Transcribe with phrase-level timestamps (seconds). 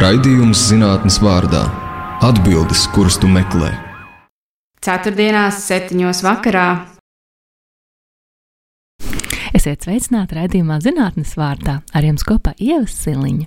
[0.00, 1.60] Raidījums zinātnes vārdā-
[2.28, 3.68] atbildes, kuras tu meklē.
[4.80, 6.68] Ceturtdienās, septiņos vakarā.
[9.52, 11.82] Esiet sveicināti raidījumā zinātnes vārdā.
[11.92, 13.44] Ar jums kopā ievas siliņa.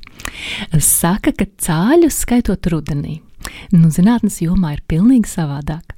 [0.77, 3.23] Saka, ka cāļus skaitot rudenī.
[3.73, 5.96] Nu, zinātnes jomā ir pilnīgi savādāk.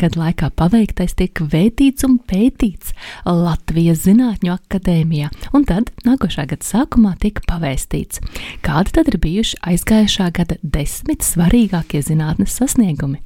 [0.00, 2.94] Gadu laikā paveiktais tiek vērtīts un pētīts
[3.26, 8.22] Latvijas Zinātņu akadēmijā, un tad nākošā gada sākumā tika pavēstīts,
[8.64, 13.20] kādi tad ir bijuši aizgājušā gada desmit svarīgākie zinātnes sasniegumi.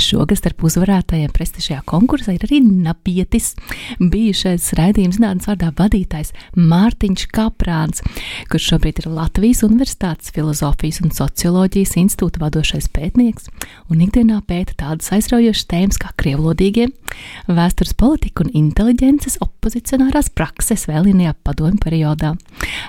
[0.00, 3.52] Šogad starp uzvarētājiem prestižajā konkursā ir arī Napietis,
[4.00, 8.02] bijušais raidījuma zinātnes vārdā vadītājs Mārtiņš Kaprāns,
[8.50, 13.50] kurš šobrīd ir Latvijas Universitātes filozofijas un socioloģijas institūta vadošais pētnieks
[13.92, 16.88] un ikdienā pēta tādas aizraujošas tēmas kā krievlodīgie,
[17.48, 22.34] vēstures politika un inteliģences opozicionārās prakses vēlīnajā padomju periodā.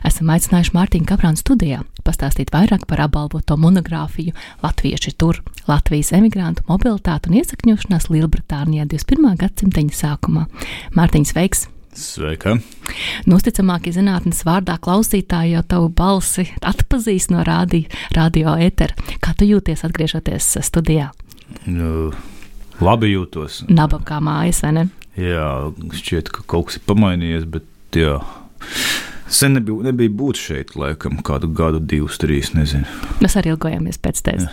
[0.07, 7.29] Esam aicinājuši Mārtiņu Kaprānu studijā pastāstīt vairāk par apbalvoto monogrāfiju Latvieši tur- Latvijas emigrantu mobilitāte
[7.29, 9.37] un iesakņošanās Lielbritānijā 21.
[9.37, 10.47] gadsimteņa sākumā.
[10.95, 11.67] Mārtiņš, sveiks!
[11.93, 12.55] Sveika!
[13.29, 18.97] Nosticamākie zinātnes vārdā klausītāji jau tavu balsi atpazīst no radio, radio ētera.
[19.21, 21.11] Kā tu jūties atgriežoties studijā?
[21.69, 22.11] Nu,
[22.81, 23.61] labi jūtos.
[23.69, 24.87] Naba kā mājas, vai ne?
[25.19, 28.17] Jā, šķiet, ka kaut kas ir pamainījies, bet jā.
[29.33, 32.85] Sen nebija, nebija būt šeit, laikam, kādu gadu, divus, trīs, nezinu.
[33.23, 34.45] Mēs arī ilgojamies pēc tevis.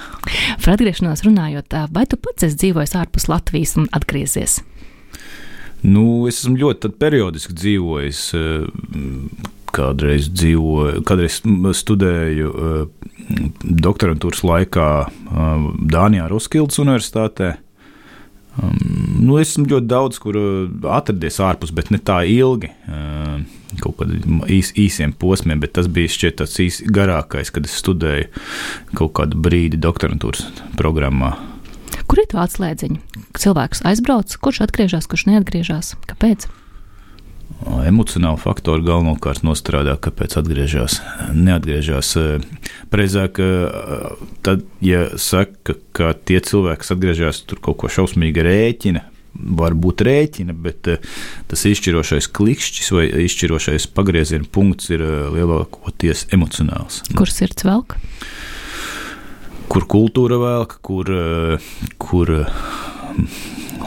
[0.64, 4.62] Par atgriešanos runājot, vai tu pats esi dzīvojis ārpus Latvijas un atgriezies?
[5.84, 8.24] Nu, es esmu ļoti periodiski dzīvojis.
[9.70, 11.36] Kādreiz dzīvoju, kādreiz
[11.78, 12.48] studēju
[13.86, 14.88] doktorantūras laikā
[15.92, 17.52] Dānijā, Roskildes Universitātē.
[18.58, 20.40] Nu, esmu ļoti daudz, kur
[20.90, 22.72] atradies ārpus, bet ne tā ilgi.
[23.78, 28.30] Kaut kādiem īs, īsiem posmiem, bet tas bija šķiet tāds īs, garākais, kad es studēju
[28.98, 30.48] kaut kādu brīdi doktorantūras
[30.80, 31.36] programmā.
[32.10, 33.26] Kur ir tā atslēdziņa?
[33.38, 35.94] Cilvēks aizbrauc, kurš atgriežas, kurš neatgriežas?
[36.10, 36.48] Kāpēc?
[37.60, 40.96] Emocionāli faktori galvenokārt nostrādā, kāpēc atgriežas,
[41.36, 42.14] neatgriežas.
[42.90, 43.40] Precīzāk,
[44.46, 49.04] tad, ja saka, ka tie cilvēki, kas atgriežas, tur kaut ko šausmīgi rēķina,
[49.34, 50.88] var būt rēķina, bet
[51.50, 55.04] tas izšķirošais klikšķis vai izšķirošais pagrieziena punkts ir
[55.34, 57.02] lielākoties emocionāls.
[57.16, 57.96] Kur sirds velk?
[59.70, 61.10] Kur kultūra velk, kur,
[62.02, 62.32] kur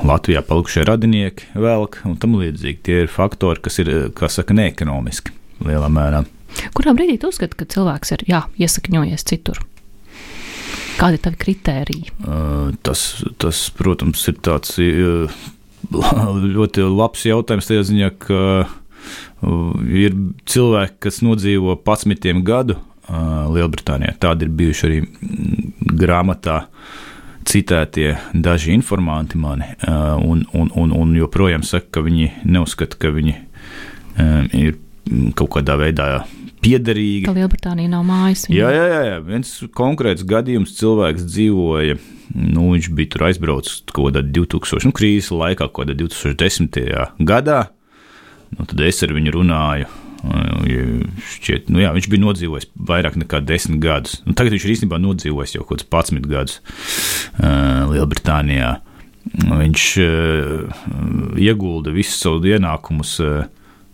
[0.03, 2.79] Latvijā palikušie radinieki velk un tam līdzīgi.
[2.83, 6.23] Tie ir faktori, kas ir, kā saka, neekonomiski lielā mērā.
[6.75, 9.61] Kurā brīdī tu uzskati, ka cilvēks ir jā, iesakņojies citur?
[10.99, 12.13] Kādi ir tavi kritēriji?
[12.85, 13.03] Tas,
[13.41, 14.77] tas, protams, ir tāds
[15.91, 18.41] ļoti labs jautājums tajā ziņā, ka
[19.91, 20.15] ir
[20.49, 22.77] cilvēki, kas nodzīvo 11 gadu
[23.09, 24.15] Lielbritānijā.
[24.23, 24.99] Tādi ir bijuši arī
[25.99, 26.63] grāmatā
[27.49, 29.67] citētie daži informanti mani,
[30.23, 33.35] un, un, un, un joprojām saka, ka viņi neuzskata, ka viņi
[34.61, 34.79] ir
[35.35, 36.07] kaut kādā veidā
[36.63, 37.27] piederīgi.
[37.27, 38.45] Ka Lielbritānija nav mājas.
[38.51, 39.17] Jā, jā, jā, jā.
[39.27, 41.97] Viens konkrēts gadījums cilvēks dzīvoja.
[42.33, 46.79] Nu, viņš bija tur aizbraucis kaut kādā 2000 nu, krīzes laikā, kaut kādā 2010.
[47.27, 47.59] gadā.
[48.53, 49.91] Nu, tad es ar viņu runāju.
[50.23, 54.21] Šķiet, nu jā, viņš bija nodzīvojis vairāk nekā desmit gadus.
[54.23, 58.77] Nu, tagad viņš ir īstenībā nodzīvojis jau kaut kādus 11 gadus uh, Lielbritānijā.
[59.33, 60.85] Viņš uh,
[61.39, 63.43] iegulda visus savus ienākumus uh,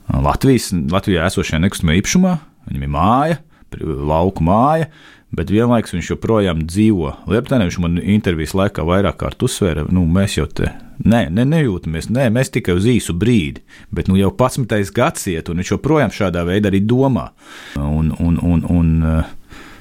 [0.10, 2.36] Latvijas, Latvijā esošajā nekustamajā īpašumā.
[2.70, 3.40] Viņam ir māja,
[3.80, 4.90] lauka māja,
[5.36, 7.62] bet vienlaikus viņš joprojām dzīvo Lietuvā.
[7.66, 10.72] Viņš man intervijas laikā vairāk kārt uzsvēra, nu, mēs jau te
[11.06, 13.64] ne, ne, nejūtamies, ne, mēs tikai uz īsu brīdi,
[13.96, 14.94] bet nu, jau 11.
[14.96, 17.30] gadsimta, un viņš joprojām šādā veidā arī domā.
[17.80, 18.96] Un, un, un, un,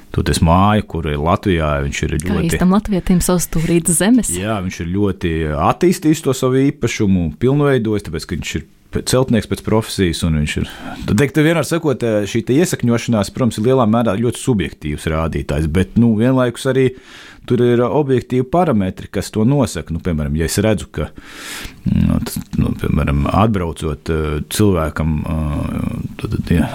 [0.08, 2.48] Toties māja, kur ir Latvijā, viņš ir Kā ļoti.
[2.48, 4.30] Īstam latvietim savs stūrītas zemes.
[4.32, 8.64] Jā, viņš ir ļoti attīstījis to savu īpašumu, pilnveidojis, tāpēc, ka viņš ir
[8.96, 10.68] celtnieks pēc profesijas, un viņš ir.
[11.04, 16.14] Tad, teikt, vienmēr sakot, šī iesakņošanās, protams, ir lielā mērā ļoti subjektīvs rādītājs, bet nu,
[16.18, 16.88] vienlaikus arī
[17.48, 19.92] tur ir objektīvi parametri, kas to nosaka.
[19.94, 21.08] Nu, piemēram, ja es redzu, ka
[21.88, 22.18] nu,
[22.60, 24.12] nu, piemēram, atbraucot
[24.52, 25.14] cilvēkam,
[26.20, 26.68] tad ja,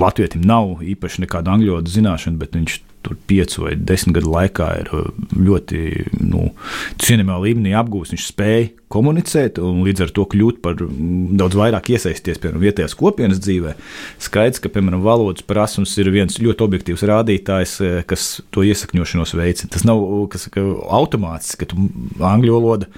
[0.00, 4.68] Latvijam nav īpaši nekāda angļu valodas zināšana, bet viņš tur piecu vai desmit gadu laikā
[4.82, 4.92] ir
[5.36, 5.84] ļoti
[6.28, 6.50] nu,
[7.00, 8.16] cienījamā līmenī apgūst.
[8.16, 12.96] Viņš spēja komunicēt un līdz ar to kļūt par mm, daudz vairāk iesaistīties piemēram, vietējās
[12.98, 13.74] kopienas dzīvē.
[14.24, 19.72] Skaidrs, ka piemēram, valodas prasums ir viens ļoti objektīvs rādītājs, eh, kas to iesakņošanos veicina.
[19.74, 20.02] Tas nav
[20.32, 22.88] kas, automātiski, ka angļu valoda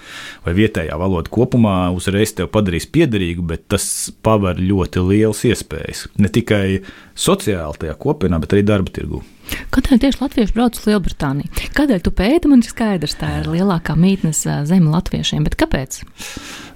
[0.47, 3.85] vai vietējā valoda kopumā uzreiz tev padarīs piederīgu, bet tas
[4.23, 6.81] paver ļoti liels iespējas ne tikai
[7.19, 9.23] sociāli tajā kopienā, bet arī darba tirgū.
[9.75, 11.51] Kādēļ tieši latvieši brauc uz Lielbritāniju?
[11.75, 12.51] Kādēļ tu pēti?
[12.51, 15.80] Man ir skaidrs, tā ir lielākā mītnes zeme latviešiem, bet kāpēc?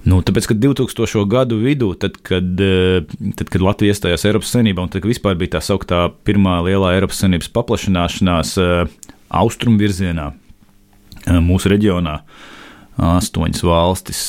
[0.05, 1.23] Nu, tāpēc, ka 2000.
[1.29, 5.63] gadu vidū, tad, kad, tad, kad Latvija iestājās Eiropas Savienībā, un tad, vispār bija tā
[5.65, 8.55] sauktā pirmā lielā Eiropas Savienības paplašināšanās
[9.41, 10.29] austrumu virzienā
[11.45, 12.19] mūsu reģionā,
[13.01, 14.19] astoņas valstis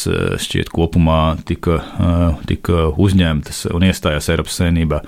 [0.43, 1.83] šķiet kopumā tika,
[2.49, 5.03] tika uzņemtas un iestājās Eiropas Savienībā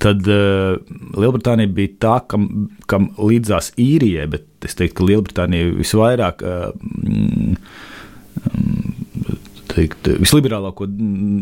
[0.00, 2.46] tad Lielbritānija bija tā, kam,
[2.88, 6.40] kam līdzās īrijai, bet es teiktu, ka Lielbritānija visvairāk.
[6.40, 7.79] Uh,
[9.80, 10.86] teikt, visliberālāko,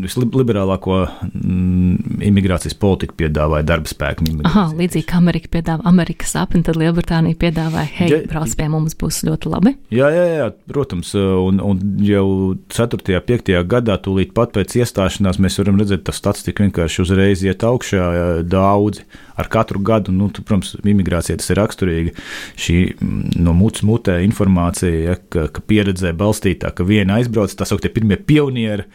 [0.05, 0.97] visliberālāko
[1.29, 4.27] mm, imigrācijas politiku piedāvāja darba spēku.
[4.47, 8.97] Aha, līdzīgi kā Amerika piedāvā Amerikas sapni, tad Lielbritānija piedāvāja, hei, ja, brauc pie mums,
[8.99, 9.75] būs ļoti labi.
[9.95, 12.27] Jā, jā, jā protams, un, un jau
[12.75, 12.99] 4.
[12.99, 13.55] un 5.
[13.69, 18.09] gadā, tūlīt pat pēc iestāšanās, mēs varam redzēt, tas statistika vienkārši uzreiz iet augšā
[18.49, 19.05] daudzi
[19.39, 22.13] ar katru gadu, nu, tu, protams, imigrācija tas ir raksturīgi.
[22.59, 27.67] Šī mm, no mutes mutē informācija, ja, ka, ka pieredzē balstītā, ka viena aizbrauc, tā
[27.69, 28.87] sauktie pirmie pionieri.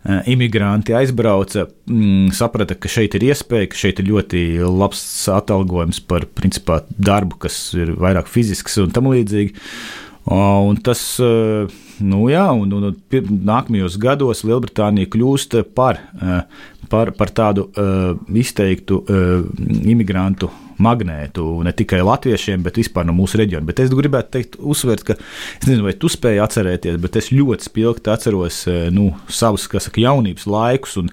[0.00, 6.00] Eh, imigranti aizbrauca, mm, saprata, ka šeit ir iespēja, ka šeit ir ļoti labs atalgojums
[6.08, 9.52] par principā, darbu, kas ir vairāk fizisks un tam līdzīgi.
[10.24, 11.68] Un tas, eh,
[12.00, 16.42] nu jā, un, un, un nākamajos gados Lielbritānija kļūst par, eh,
[16.90, 19.44] par, par tādu uh, izteiktu uh,
[19.88, 20.50] imigrantu
[20.80, 23.66] magnētu ne tikai latviešiem, bet vispār no mūsu reģiona.
[23.68, 27.68] Bet es gribētu teikt, uzsvērt, ka es nezinu, vai tu spēji atcerēties, bet es ļoti
[27.68, 28.62] spilgti atceros
[28.96, 31.12] nu, savus saka, jaunības laikus un,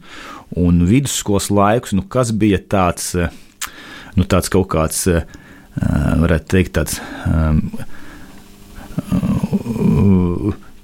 [0.55, 3.11] un vidusskolas laikus, nu, kas bija tāds,
[4.15, 5.03] nu, tāds kaut kāds,
[5.75, 7.01] varētu teikt, tāds.
[7.27, 7.67] Um,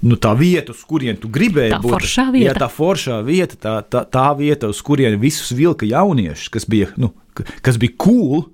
[0.04, 2.08] nu, tā vieta, uz kurien tu gribēji tā būt.
[2.34, 2.50] Vieta.
[2.50, 6.90] Jā, tā foršā vieta, tā, tā, tā vieta, uz kurien visus vilka jauniešus, kas bija,
[7.00, 8.50] nu, kas bija cool.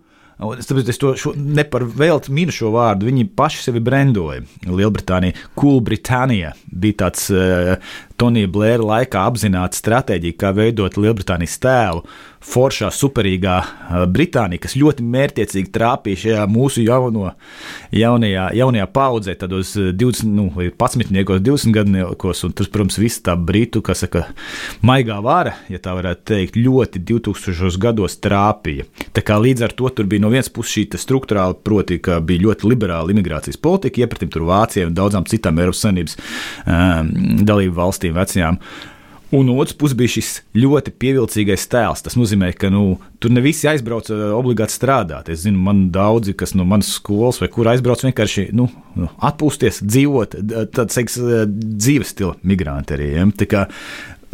[0.57, 3.11] Es, tāpēc es to šo, ne par velti minu šo vārdu.
[3.11, 4.41] Viņi paši sevi brendoja.
[4.65, 7.75] Lielbritānija, Cool Britannia bija tāds uh,
[8.21, 12.05] Tonija Blēra laikā apzināta stratēģija, kā veidot Lielbritānijas tēlu.
[12.41, 13.55] Foršā, superīgā
[14.09, 17.35] Britānija, kas ļoti mērķiecīgi trāpīja šajā mūsu jauno,
[17.93, 23.83] jaunajā, jaunajā paudzē, tādos 20, nu, 11, 20 gadsimtos, un tas, protams, viss tā britu,
[23.85, 24.23] kas saka,
[24.81, 27.77] maigā vara, ja tā varētu teikt, ļoti 2000.
[27.85, 28.89] gados trāpīja.
[29.13, 32.47] Tā kā līdz ar to tur bija no vienas puses šī struktūrāla, proti, ka bija
[32.47, 36.17] ļoti liberāla imigrācijas politika, iepratim tur Vācijai un daudzām citām Eiropas Savienības
[36.65, 37.13] um,
[37.45, 38.59] dalību valstīm valstīm vecajām.
[39.31, 40.29] Un otrs puses bija šis
[40.59, 42.03] ļoti pievilcīgais tēls.
[42.03, 45.29] Tas nozīmē, ka nu, tur ne visi aizbrauc obligāti strādāt.
[45.31, 48.67] Es zinu, man daudzi, kas no manas skolas vai kur aizbrauc vienkārši nu,
[48.99, 50.35] nu atpūsties, dzīvot,
[50.75, 53.13] tāds dzīves stila migranti arī.
[53.21, 53.29] Ja?
[53.47, 53.69] Kā,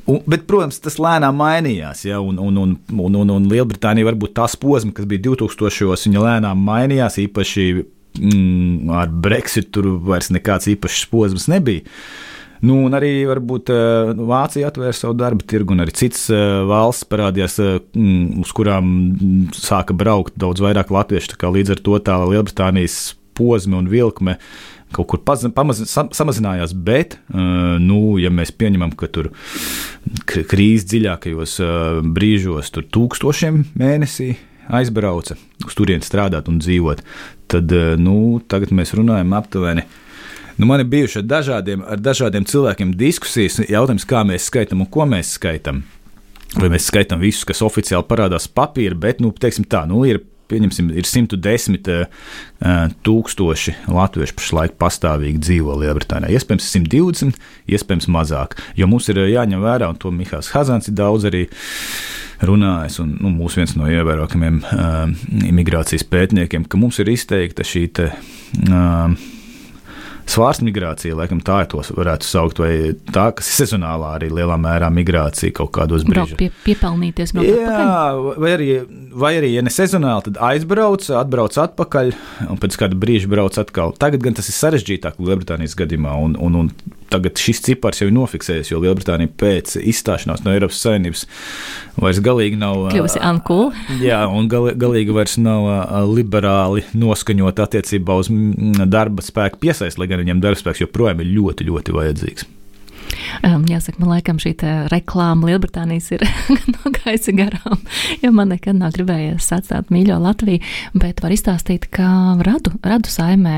[0.06, 2.04] Un, bet, protams, tas lēnām mainījās.
[2.06, 5.98] Ja, un, un, un, un, un, un Lielbritānija varbūt tās posms, kas bija 2000.
[6.06, 11.82] viņa lēnām mainījās, īpaši mm, ar Brexit, tur vairs nekāds īpašs posms nebija.
[12.64, 17.08] Nu, un arī varbūt eh, Vācija atvēra savu darbu tirgu, un arī citas eh, valsts
[17.10, 18.94] parādījās, eh, mm, uz kurām
[19.56, 21.36] sāka braukt daudz vairāk latviešu.
[21.36, 24.38] Līdz ar to tā Lielbritānijas posma un vilkme
[24.96, 29.28] kaut kur paz, pamaz, sam, samazinājās, bet, nu, ja mēs pieņemam, ka tur
[30.30, 31.56] krīzes dziļākajos
[32.16, 34.30] brīžos tur tūkstošiem mēnesī
[34.78, 35.36] aizbrauca
[35.66, 37.02] uz turieni strādāt un dzīvot,
[37.50, 39.84] tad nu, tagad mēs runājam aptuveni
[40.56, 44.88] Nu, man ir bijušas ar dažādiem, ar dažādiem cilvēkiem diskusijas, jautājums, kā mēs skaitām un
[44.88, 45.82] ko mēs skaitām.
[46.56, 50.92] Vai mēs skaitām visus, kas oficiāli parādās papīra, bet, nu, teiksim tā, nu, ir pieņemsim,
[50.94, 52.06] ir 110 uh,
[53.04, 56.38] tūkstoši latviešu pašlaik pastāvīgi dzīvo Lielbritānijā.
[56.38, 57.40] Iespējams, 120,
[57.76, 58.56] iespējams, mazāk.
[58.78, 61.46] Jo mums ir jāņem vērā, un to Mihāls Hazans ir daudz arī
[62.46, 64.60] runājis, un nu, mūsu viens no ievērojamiem
[65.50, 68.12] imigrācijas pētniekiem, ka mums ir izteikta šī te.
[68.70, 69.16] Uh,
[70.30, 72.72] svārstu migrācija, laikam tā ir tos varētu saukt, vai
[73.14, 76.36] tā, kas ir sezonālā arī lielā mērā migrācija kaut kādos brīžos.
[76.40, 78.68] Pie, piepelnīties no Jā, vai arī,
[79.14, 82.12] vai arī, ja ne sezonāli, tad aizbrauc, atbrauc atpakaļ,
[82.50, 83.94] un pēc kāda brīža brauc atkal.
[83.98, 88.16] Tagad gan tas ir sarežģītāk Lielbritānijas gadījumā, un, un, un tagad šis cipars jau ir
[88.16, 91.26] nofiksējies, jo Lielbritānija pēc izstāšanās no Eiropas Savienības
[92.02, 92.88] vairs galīgi nav.
[92.94, 93.70] Kļuvusi uncool.
[94.08, 95.68] Jā, un gal, galīgi vairs nav
[96.10, 98.32] liberāli noskaņot attiecībā uz
[98.90, 102.50] darba spēku piesaist, lai gan viņiem darba spēks joprojām ir ļoti, ļoti vajadzīgs.
[103.44, 104.54] Um, jāsaka, man laikam šī
[104.92, 106.24] reklāma Lielbritānijas ir
[106.76, 107.82] nogājusi garām,
[108.22, 110.62] jo man nekad nav gribējies atstāt mīļo Latviju,
[110.96, 112.08] bet var izstāstīt, ka
[112.46, 113.56] radu, radu saimē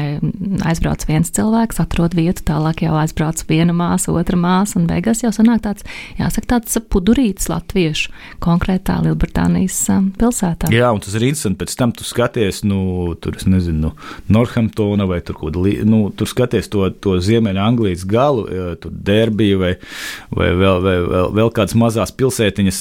[0.68, 5.32] aizbrauc viens cilvēks, atrod vietu, tālāk jau aizbrauc viena māsa, otra māsa, un beigās jau
[5.34, 5.86] sanāk tāds,
[6.18, 8.12] jāsaka, tāds pudurīts latviešu
[8.44, 9.78] konkrētā Lielbritānijas
[10.18, 10.72] pilsētā.
[10.74, 13.92] Jā, un tas ir interesanti, pēc tam tu skaties, nu, tur, es nezinu,
[14.32, 18.46] Northamptona vai tur, ko, nu, tur skaties to, to Ziemeļa Anglijas galu,
[18.82, 19.67] tur Derbija vai,
[20.34, 22.80] vai vēl, vai, vēl, vēl kādas mazās pilsētiņas,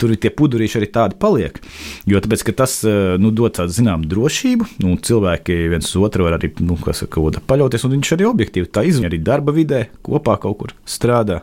[0.00, 1.60] tur tie pudurīši arī tādi paliek.
[2.08, 2.80] Jo tāpēc, tas
[3.20, 7.96] nu, dod tādu zinām drošību, un cilvēki viens otru var arī nu, saka, paļauties, un
[7.98, 11.42] viņš arī objektīvi tā izvēlas arī darba vidē, kopā kaut kur strādā.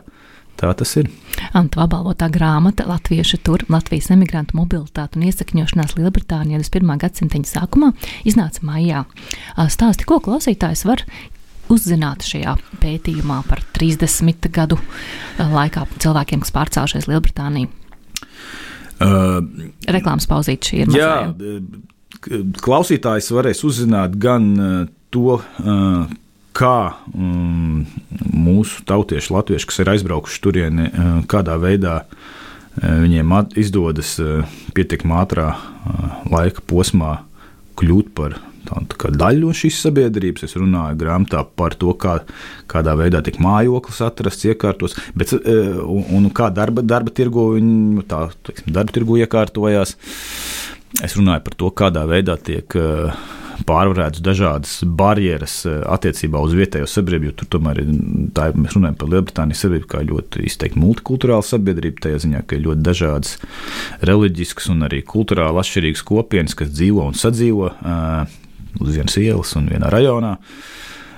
[0.60, 1.06] Tā tas ir.
[1.56, 6.98] Antu apbalvotā grāmata Latvieši tur Latvijas emigrantu mobilitāte un iesakņošanās Lielbritānijā 21.
[7.00, 7.94] gadsimta sākumā
[8.28, 9.06] iznāca maijā.
[9.72, 11.06] Stāsti, ko klausītājs var
[11.72, 14.78] uzzināt šajā pētījumā par 30 gadu
[15.38, 17.70] laikā cilvēkiem, kas pārcēlušies Lielbritānijā?
[19.00, 19.38] Uh,
[19.88, 20.90] Reklāmas pauzīt šī ir.
[20.92, 21.60] Jā, mazā,
[22.60, 24.50] klausītājs varēs uzzināt gan
[25.14, 26.10] to, uh,
[26.56, 26.76] kā
[27.14, 27.86] um,
[28.34, 32.28] mūsu tautieši, latvieši, kas ir aizbraukuši turieni, uh, kādā veidā uh,
[32.82, 34.44] viņiem izdodas uh,
[34.76, 35.48] pietiekami ātrā
[36.30, 37.20] laika posmā
[37.80, 38.36] kļūt par
[38.68, 40.46] daļu no šīs sabiedrības.
[40.46, 42.20] Es runāju grāmatā par to, kā,
[42.70, 48.26] kādā veidā tiek mājoklis atrasts, iekārtos, bet, un, un kā darba, darba tirgu viņi tā,
[48.46, 49.96] teiksim, darba tirgu iekārtojās.
[51.04, 53.14] Es runāju par to, kādā veidā tiek uh,
[53.66, 57.34] pārvarētas dažādas barjeras eh, attiecībā uz vietējo sabiedrību.
[57.40, 57.92] Tur tomēr ir,
[58.36, 62.66] tā, mēs runājam par Lielbritānijas sabiedrību kā ļoti izteikti multikulturālu sabiedrību, tajā ziņā, ka ir
[62.68, 63.36] ļoti dažādas
[64.10, 68.38] reliģiskas un arī kultūrāli atšķirīgas kopienas, kas dzīvo un sadzīvo uh,
[68.78, 70.36] uz vienas ielas un vienā rajonā.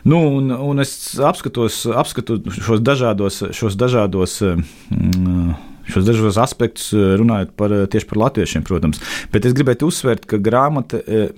[0.08, 5.52] Nu, un, un es apskatos, apskatu šos dažādos, šos dažādos mm,
[5.88, 9.00] šos dažos aspektus, eh, runājot par, eh, tieši par latviešiem, protams.
[9.32, 11.28] Bet es gribētu uzsvērt, ka grāmata eh,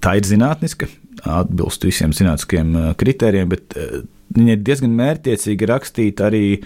[0.00, 0.88] tā ir zinātniska,
[1.24, 3.74] atbilst visiem zinātniskiem kritērijiem, bet
[4.36, 6.62] viņa ir diezgan mērķiecīgi rakstīta arī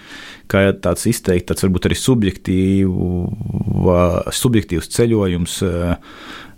[0.51, 3.07] kā tāds izteikti, tāds varbūt arī subjektīvu,
[4.35, 5.63] subjektīvs ceļojums.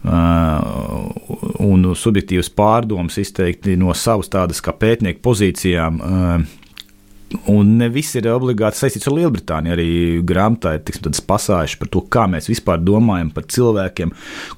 [0.03, 6.59] Un subjektīvas pārdomas izteikti no savas tādas kā pētnieku pozīcijām, uh,
[7.49, 9.73] Un ne viss ir obligāti saistīts ar Lielbritāniju.
[9.75, 9.89] Arī
[10.27, 14.13] grāmatā ir tiksim, pasāžas par to, kā mēs vispār domājam par cilvēkiem,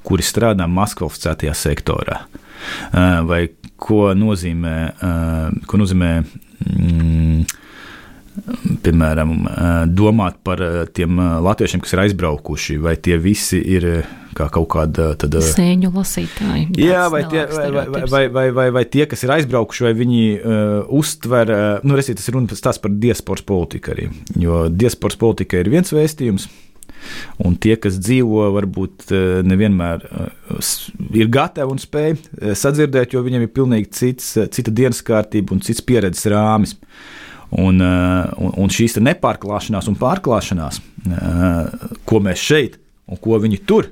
[0.06, 2.20] kuri strādā maskvalificētajā sektorā.
[3.30, 3.42] Vai
[3.80, 4.76] ko nozīmē,
[5.70, 7.48] ko nozīmē mm,
[8.84, 9.34] piemēram,
[9.96, 10.64] domāt par
[10.96, 13.90] tiem latviešiem, kas ir aizbraukuši, vai tie visi ir
[14.36, 16.68] kā kaut kāda tāda sēņu lasītāji.
[16.82, 20.22] Jā, vai tie, vai, vai, vai, vai, vai, vai tie, kas ir aizbraukuši, vai viņi
[20.36, 24.12] uh, uztver, uh, nu, resīt, tas ir runa par diasporas politiku arī,
[24.42, 26.50] jo diasporas politika ir viens vēstījums.
[27.46, 29.12] Un tie, kas dzīvo, varbūt
[29.46, 30.06] nevienmēr
[31.14, 32.16] ir gatavi un spēj
[32.58, 36.74] sadzirdēt, jo viņiem ir pilnīgi cits, cita dienas kārtība un cits pieredzes rāmis.
[37.56, 40.82] Un, un, un šīs nepārklāšanās un pārklāšanās,
[42.10, 43.92] ko mēs šeit un ko viņi tur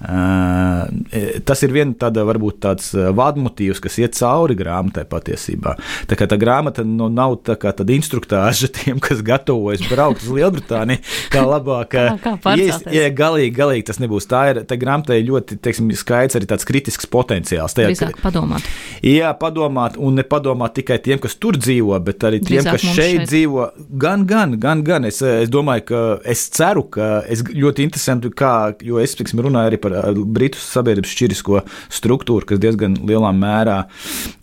[0.00, 5.74] Tas ir viens tāda, varbūt tāds vadmotīvs, kas iet cauri grāmatai patiesībā.
[6.08, 11.44] Tā kā tā grāmata nu, nav tāda instruktāža tiem, kas gatavojas braukt uz Lielbritāniju, kā
[11.44, 11.96] labāk.
[12.24, 14.28] kā kā ja, ja galīgi, galīgi tas nebūs.
[14.30, 17.76] Tā ir tā grāmatai ļoti, teiksim, skaidrs arī tāds kritisks potenciāls.
[17.76, 18.66] Tajā, Drīzāk padomāt.
[19.04, 22.86] Jā, padomāt, un ne padomāt tikai tiem, kas tur dzīvo, bet arī tiem, Drīzāk kas
[22.86, 23.68] šeit, šeit dzīvo.
[24.00, 25.08] Gan, gan, gan, gan.
[25.08, 28.54] Es, es domāju, ka es ceru, ka es ļoti interesanti, kā,
[28.84, 33.78] jo es, teiksim, runāju arī par par Britu sabiedrības šķirisko struktūru, kas diezgan lielā mērā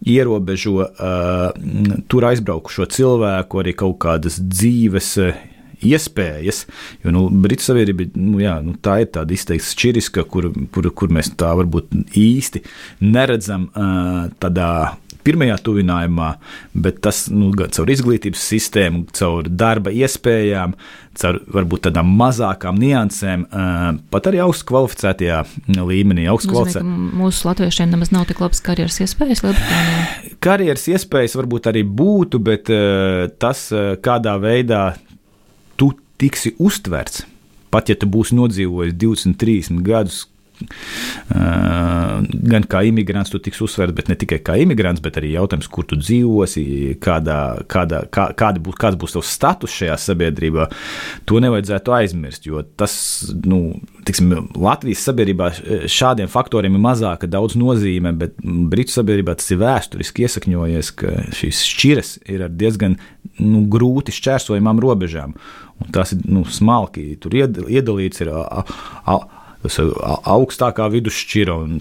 [0.07, 5.15] ierobežo uh, tur aizbraukušo cilvēku arī kaut kādas dzīves
[5.85, 6.63] iespējas.
[7.03, 11.13] Jo nu, Britu sabiedrība nu, jā, nu, tā ir tāda izteikti šķiriska, kur, kur, kur
[11.13, 12.63] mēs tā varbūt īsti
[13.05, 14.71] neredzam uh, tādā
[15.27, 16.29] pirmajā tuvinājumā,
[16.85, 20.77] bet tas nu, caur izglītības sistēmu, caur darba iespējām,
[21.17, 23.45] caur varbūt tādām mazākām niansēm,
[24.13, 25.41] pat arī augstu kvalificētajā
[25.77, 26.27] līmenī.
[26.29, 26.83] Kvalificē...
[26.85, 30.05] Mūsu latviešiem nemaz nav tik labas karjeras iespējas Lielbritānijā.
[30.47, 32.71] Karjeras iespējas varbūt arī būtu, bet
[33.41, 33.67] tas,
[34.05, 34.83] kādā veidā
[35.79, 37.25] tu tiksi uztverts,
[37.73, 40.25] pat ja tu būsi nodzīvojis 20, 30 gadus
[41.29, 45.85] gan kā imigrants tu tiks uzsvērts, bet ne tikai kā imigrants, bet arī jautājums, kur
[45.87, 46.63] tu dzīvosi,
[47.03, 50.67] kādā, kādā, kā, kāda būs, kāds būs tavs status šajā sabiedrībā.
[51.29, 52.95] To nevajadzētu aizmirst, jo tas,
[53.45, 55.51] nu, tiksim, Latvijas sabiedrībā
[55.91, 61.63] šādiem faktoriem ir mazāka daudz nozīme, bet Britu sabiedrībā tas ir vēsturiski iesakņojies, ka šīs
[61.71, 62.97] šķiras ir ar diezgan
[63.39, 65.35] nu, grūti šķērsojamām robežām.
[65.77, 68.31] Un tās ir nu, smalki, iedalīts ir.
[68.33, 68.63] A,
[69.05, 69.17] a,
[69.67, 69.77] tas
[70.33, 71.77] augstākā vidusšķira un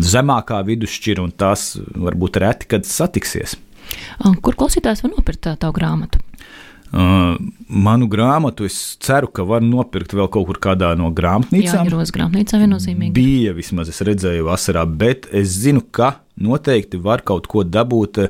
[0.00, 3.58] zemākā vidusšķira, un tās varbūt reti, kad satiksies.
[4.40, 6.22] Kur klausītājs var nopirkt tā, tavu grāmatu?
[6.90, 7.36] Uh,
[7.70, 11.86] manu grāmatu es ceru, ka var nopirkt vēl kaut kur kādā no grāmatnīcām.
[11.86, 13.14] Jā, Roza grāmatnīcā viennozīmīgi.
[13.14, 18.24] Bija vismaz es redzēju vasarā, bet es zinu, ka noteikti var kaut ko dabūt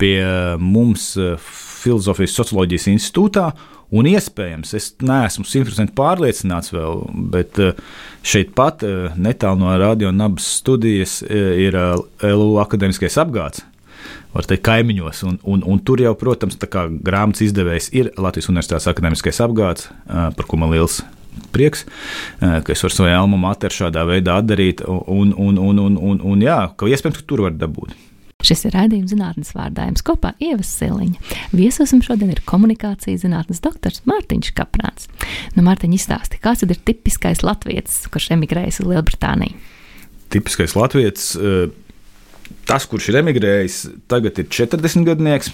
[0.00, 0.16] pie
[0.58, 3.52] mums Filozofijas socioloģijas institūtā.
[3.90, 7.00] Un iespējams, es neesmu simtprocentīgi pārliecināts vēl,
[7.32, 7.78] bet eh,
[8.22, 11.78] šeit pat eh, netālu no radio nabas studijas eh, ir
[12.22, 13.64] LU akadēmiskais apgāds.
[14.30, 19.42] Var teikt, kaimiņos, un, un, un tur jau, protams, grāmatas izdevējs ir Latvijas Universitātes akadēmiskais
[19.42, 21.00] apgāds, par ko man liels
[21.50, 21.82] prieks,
[22.38, 26.46] ka es varu savu elmu materu šādā veidā atdarīt, un, un, un, un, un, un
[26.46, 27.98] jā, ka iespējams, ka tur var dabūt.
[28.46, 31.36] Šis ir raidījums zinātnes vārdājums kopā Ievas Siliņa.
[31.56, 35.10] Viesosim šodien ir komunikācijas zinātnes doktors Mārtiņš Kaprāns.
[35.56, 39.60] Nu, Mārtiņ, izstāsti, kāds ir tipiskais latviečs, kurš emigrējis uz Lielbritāniju?
[40.30, 41.32] Tipiskais latviečs.
[41.36, 41.88] Uh
[42.68, 43.78] tas, kurš ir emigrējis,
[44.10, 45.50] tagad ir 40 gadnieks,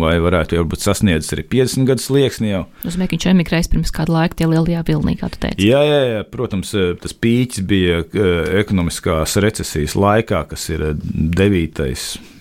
[0.00, 2.52] vai varētu jau būt sasniedzis arī 50 gadu slieksni.
[2.84, 5.66] Nozīmē, ka viņš emigrējis pirms kāda laika, tie lielajā vilnī, kā tu teici.
[5.66, 8.30] Jā, jā, jā, protams, eh, tas pīķis bija eh,
[8.62, 11.82] ekonomiskās recesijas laikā, kas ir 9,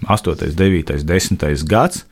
[0.06, 2.06] 8, 9, 10 gads.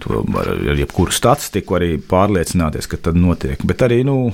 [0.00, 3.60] To var ar jebkuru statistiku arī pārliecināties, ka tad notiek.
[3.68, 4.32] Bet arī nu,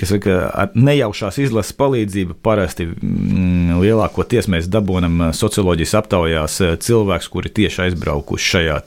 [0.00, 7.30] saka, ar nejaušās izlases palīdzību parasti mm, lielākoties mēs dabūjam eh, socioloģijas aptaujās eh, cilvēkus,
[7.32, 8.78] kuri tieši aizbraukuši šajā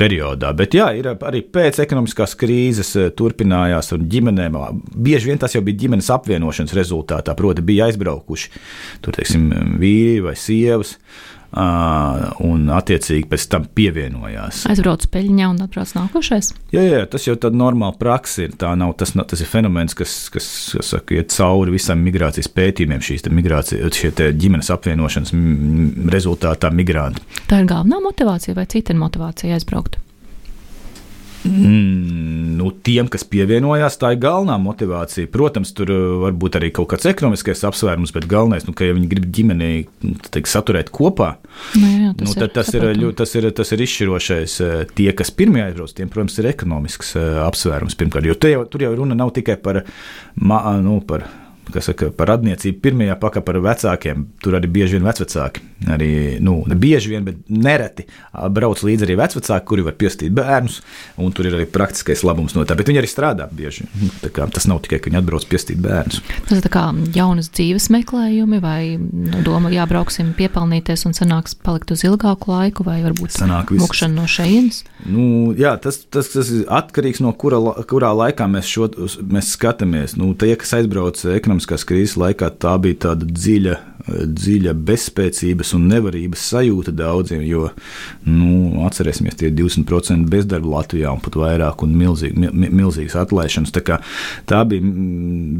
[0.00, 0.52] periodā.
[0.56, 4.58] Bet jā, ir arī pēc ekonomiskās krīzes eh, turpinājās un ģimenēm.
[4.94, 8.50] Bieži vien tas jau bija ģimenes apvienošanas rezultātā, proti, bija aizbraukuši
[9.04, 10.96] tur, teiksim, vīri vai sievas
[11.52, 14.64] un attiecīgi pēc tam pievienojās.
[14.72, 16.52] Aizbrauc peļņā un atbrauc nākošais?
[16.72, 18.54] Jā, jā, tas jau tāda normāla praksa ir.
[18.58, 20.46] Tā nav, tas, tas ir fenomens, kas, kas
[20.80, 25.34] saka, iet cauri visam migrācijas pētījumiem, šīs migrācijas, šie ģimenes apvienošanas
[26.12, 27.24] rezultātā migranti.
[27.50, 30.00] Tā ir galvenā motivācija vai cita motivācija aizbraukt?
[31.44, 35.30] Mm, nu, tiem, kas pievienojās, tā ir galvenā motivācija.
[35.32, 38.94] Protams, tur uh, var būt arī kaut kāds ekonomiskais apsvērums, bet galvenais, nu, ka ja
[38.96, 39.70] viņi grib ģimeni
[40.06, 41.34] nu, teik, saturēt kopā,
[41.74, 44.56] nu, jā, tas, nu, ir, tas, ir, ļu, tas, ir, tas ir izšķirošais.
[44.62, 48.86] Uh, tie, kas pirmie aizbrauc, tiem, protams, ir ekonomisks uh, apsvērums pirmkārt, jo jau, tur
[48.86, 49.82] jau runa nav tikai par,
[50.38, 51.26] ma, nu, par
[51.72, 54.26] kas saka, par radniecību pirmajā pakā par vecākiem.
[54.42, 56.10] Tur arī bieži vien vecāki, arī
[56.42, 60.80] nu, ne bieži vien, bet nereti brauc līdzi arī vecāki, kuri var piestīt bērnus,
[61.22, 62.76] un tur ir arī praktiskais labums no tā.
[62.78, 63.86] Bet viņi arī strādā bieži.
[64.34, 66.22] Kā, tas nav tikai, ka viņi atbrauc piestīt bērnus.
[66.48, 72.04] Tas ir kā jaunas dzīves meklējumi, vai nu, doma, jābrauksim piepelnīties un sanāks palikt uz
[72.08, 73.38] ilgāku laiku, vai varbūt
[73.78, 74.82] mukšana no šejienes?
[75.06, 77.58] Nu, jā, tas, tas, tas ir atkarīgs no kura,
[77.90, 78.88] kurā laikā mēs, šo,
[79.22, 80.16] mēs skatāmies.
[80.18, 83.74] Nu, tie, kas aizbrauc ekonomiski, ekonomiskās krīzes laikā tā bija tāda dziļa,
[84.32, 87.68] dziļa bezspēcības un nevarības sajūta daudziem, jo
[88.24, 93.74] nu, atcerēsimies, tie 20% bezdarba Latvijā un pat vairāk un milzīgi, milzīgas atlaišanas.
[93.76, 94.00] Tā,
[94.48, 94.94] tā bija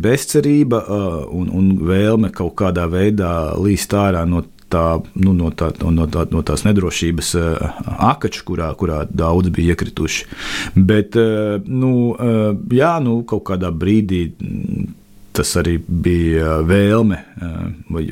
[0.02, 0.82] bezcerība
[1.28, 6.24] un, un vēlme kaut kādā veidā līst ārā no tā, nu, no, tā, no, tā,
[6.32, 10.24] no tās nedrošības uh, akača, kurā, kurā daudz bija iekrituši.
[10.72, 11.18] Bet,
[11.68, 11.92] nu,
[12.72, 14.22] jā, nu, kaut kādā brīdī
[15.36, 17.18] tas arī bija vēlme.
[17.92, 18.04] Vai,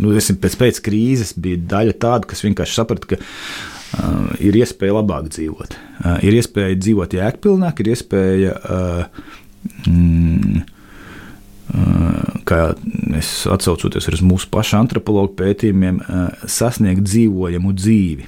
[0.00, 5.30] nu, pēc, pēc krīzes bija daļa tāda, kas vienkārši saprata, ka uh, ir iespēja labāk
[5.32, 5.78] dzīvot.
[6.04, 8.54] Uh, ir iespēja dzīvot jēgpilnāk, ir iespēja.
[8.60, 9.26] Uh,
[9.88, 10.64] mm,
[12.44, 12.58] Kā
[13.16, 15.96] es atcaucoties uz mūsu pašu antropologu pētījumiem,
[16.44, 18.26] sasniegt dzīvojamu dzīvi,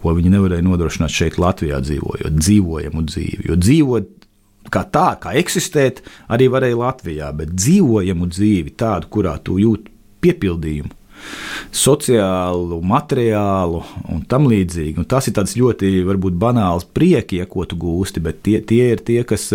[0.00, 3.46] ko viņi nevarēja nodrošināt šeit, Latvijā, dzīvojot, dzīvojamu dzīvi.
[3.46, 4.21] Jo dzīvot
[4.70, 10.92] kā tā, kā eksistēt, arī varēja Latvijā, bet dzīvojamu dzīvi, tādu, kurā tu jūti piepildījumu.
[11.72, 14.96] Sociālu, materiālu un tam līdzīgi.
[14.98, 18.90] Un tas ir tāds ļoti, varbūt, banāls prieki, ja ko tu gūsti, bet tie, tie
[18.96, 19.48] ir tie, kas,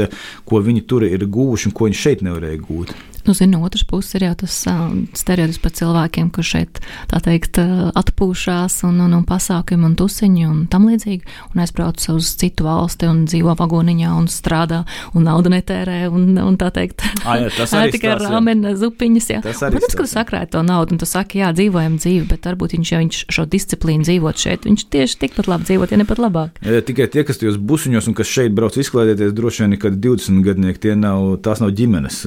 [0.48, 2.96] ko viņi tur ir guvuši un ko viņi šeit nevarēja gūt.
[3.28, 4.86] Nu, zinu, no otras puses ir jau tas uh,
[5.18, 6.80] stereotips par cilvēkiem, kur šeit,
[7.12, 12.00] tā teikt, uh, atpūšās un, un, un pasākumi un tusiņi un tam līdzīgi, un aizbrauc
[12.14, 17.04] uz citu valsti un dzīvo vagoniņā un strādā un naudu netērē un, un tā teikt,
[17.26, 19.42] ah, jā, tas arī tikai rāmena zupiņas, jā.
[19.44, 22.48] Tas arī Protams, ka tu sakrāji to naudu un tu saki, jā, dzīvojam dzīvi, bet
[22.48, 26.08] varbūt viņš, ja viņš šo disciplīnu dzīvot šeit, viņš tieši tikpat labi dzīvot, ja ne
[26.08, 26.64] pat labāk.
[26.64, 30.44] Jā, tikai tie, kas tajos busiņos un kas šeit brauc izklaidēties, droši vien, kad 20
[30.48, 32.24] gadnieki tie nav, tās nav ģimenes.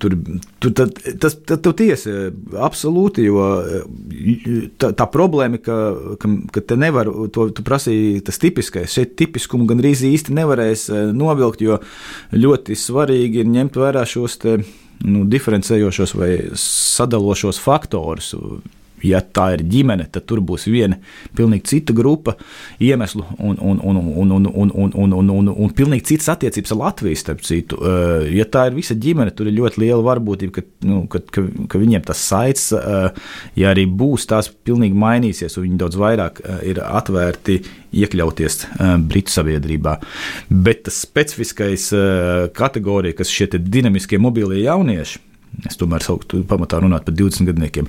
[0.00, 0.16] Tur
[0.60, 2.12] Tu, tad, tas tad, tu tiesi
[2.60, 3.44] absolūti, jo
[4.80, 5.76] tā, tā problēma, ka,
[6.20, 10.86] ka, ka te nevar, to tu prasīji, tas tipiskais, šeit tipiskumu gan arī īsti nevarēs
[10.90, 11.80] eh, novilkt, jo
[12.36, 14.58] ļoti svarīgi ir ņemt vērā šos te,
[15.06, 18.34] nu, diferencējošos vai sadalošos faktorus
[19.06, 20.98] ja tā ir ģimene, tad tur būs viena
[21.36, 22.36] pilnīgi cita grupa
[22.82, 26.74] iemeslu un, un, un, un, un, un, un, un, un, un, un pilnīgi citas attiecības
[26.74, 27.78] ar Latviju, starp citu.
[28.32, 31.80] Ja tā ir visa ģimene, tur ir ļoti liela varbūtība, ka, nu, ka, ka, ka
[31.80, 32.70] viņiem tas saites,
[33.58, 37.60] ja arī būs, tās pilnīgi mainīsies, un viņi daudz vairāk ir atvērti
[38.00, 38.60] iekļauties
[39.10, 39.96] Britu sabiedrībā.
[40.50, 41.90] Bet tas specifiskais
[42.56, 45.29] kategorija, kas šie dinamiskie mobilie jaunieši,
[45.68, 47.88] Es tomēr sauktu pamatā runāt par 20 gadniekiem.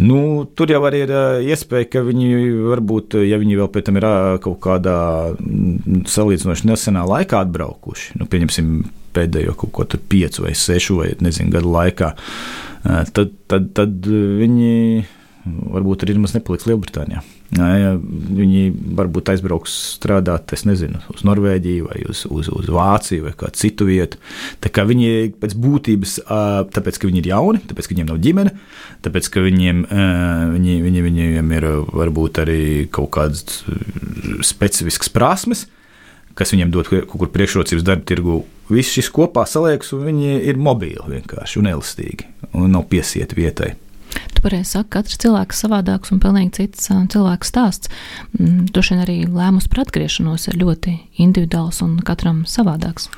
[0.00, 0.18] Nu,
[0.56, 1.12] tur jau arī ir
[1.52, 2.30] iespēja, ka viņi
[2.70, 4.08] varbūt, ja viņi vēl pēc tam ir
[4.44, 4.98] kaut kādā
[6.14, 8.76] salīdzinoši nesenā laikā atbraukuši, nu, pieņemsim
[9.14, 12.10] pēdējo kaut ko tur piecu vai sešu vai nezinu gadu laikā,
[12.84, 15.04] tad, tad, tad viņi
[15.44, 17.22] varbūt arī nemaz nepaliks Lielbritānijā.
[17.54, 23.34] Ja viņi varbūt aizbrauks strādāt, es nezinu, uz Norvēģiju vai uz, uz, uz Vāciju vai
[23.38, 24.18] kādu citu vietu.
[24.64, 26.16] Tā kā viņi pēc būtības,
[26.74, 28.54] tāpēc ka viņi ir jauni, tāpēc ka viņiem nav ģimene,
[29.06, 29.84] tāpēc ka viņiem,
[30.56, 33.62] viņi, viņi, viņiem ir varbūt arī kaut kādas
[34.42, 35.68] specifiskas prasmes,
[36.34, 38.42] kas viņiem dod kaut kur priekšrocības darba tirgu.
[38.72, 43.74] Viss šis kopā saliekas, un viņi ir mobili vienkārši un elastīgi un nav piesieti vietai.
[44.44, 47.92] Pareizi saki, katrs cilvēks savādāks un pilnīgi cits cilvēks stāsts.
[48.36, 53.08] Mm, droši vien arī lēmums par atgriešanos ir ļoti individuāls un katram savādāks.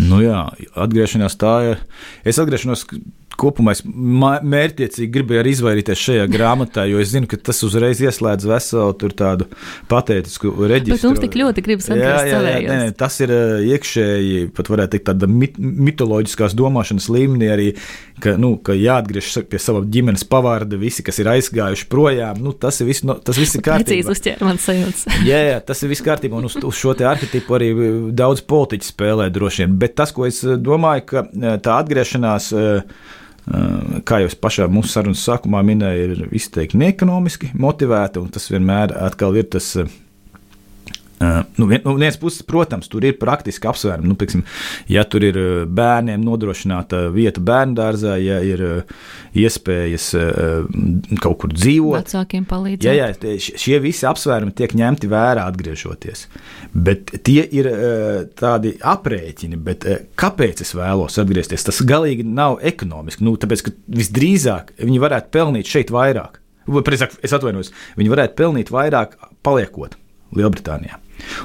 [0.00, 1.84] Nu jā, atgriešanās tā ir.
[2.26, 2.88] Es atgriešanos
[3.38, 8.48] kopumā es mērķiecīgi gribēju arī izvairīties šajā grāmatā, jo es zinu, ka tas uzreiz ieslēdz
[8.48, 9.48] veselu tādu
[9.90, 10.96] patētisku reģistru.
[10.96, 13.32] Bet mums tik ļoti gribas atrast nē, tas ir
[13.74, 17.68] iekšēji, pat varētu teikt, tāda mit mitoloģiskās domāšanas līmenī arī,
[18.22, 22.80] ka, nu, ka jāatgriežas pie sava ģimenes pavārda, visi, kas ir aizgājuši projām, nu, tas
[22.82, 23.90] ir viss, no, tas viss ir kārtībā.
[23.90, 25.06] Precīzi uzķēr man sajūtas.
[25.30, 27.72] jā, jā, tas ir viss kārtībā, un uz, uz šo te arhetipu arī
[28.16, 31.26] daudz politiķi spēlē droši vien, bet tas, ko es domāju, ka
[31.64, 33.04] tā atgriešanās uh,
[33.44, 38.94] kā jau es pašā mūsu sarunas sākumā minēju, ir izteikti neekonomiski motivēta, un tas vienmēr
[39.40, 39.74] ir tas
[41.20, 44.08] Nu, vien, nu, viens puses, protams, tur ir praktiski apsvērumi.
[44.10, 44.42] Nu, pieksim,
[44.90, 45.38] ja tur ir
[45.70, 48.64] bērniem nodrošināta vieta bērnu dārzā, ja ir
[49.38, 50.10] iespējas
[51.22, 52.88] kaut kur dzīvot, vecākiem palīdzēt.
[52.88, 56.26] Jā, jā, šie visi apsvērumi tiek ņemti vērā atgriežoties.
[56.74, 57.70] Bet tie ir
[58.38, 59.86] tādi aprēķini, bet
[60.20, 61.66] kāpēc es vēlos atgriezties?
[61.70, 63.24] Tas galīgi nav ekonomiski.
[63.26, 66.40] Nu, tāpēc, ka visdrīzāk viņi varētu pelnīt šeit vairāk.
[66.64, 69.98] Precīzāk, es atvainojos, viņi varētu pelnīt vairāk paliekot
[70.34, 71.03] Lielbritānijā.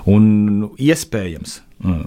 [0.10, 2.06] Un iespējams, mm,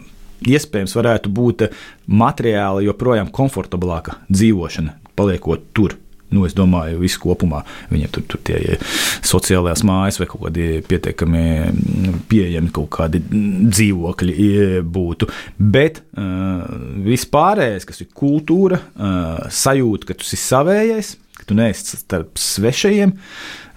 [0.53, 1.66] iespējams varētu būt
[2.07, 5.98] materiāli joprojām komfortablāka dzīvošana, paliekot tur.
[6.33, 8.79] Nu, es domāju, visu kopumā viņiem tur, tur tie
[9.20, 14.55] sociālās mājas vai kaut kādi pietiekami mm, pieejami kaut kādi dzīvokļi
[14.94, 15.29] būtu.
[15.61, 16.64] Bet uh,
[17.05, 23.12] vispārējais, kas ir kultūra, uh, sajūta, ka tu esi savējais, ka tu neesi starp svešajiem.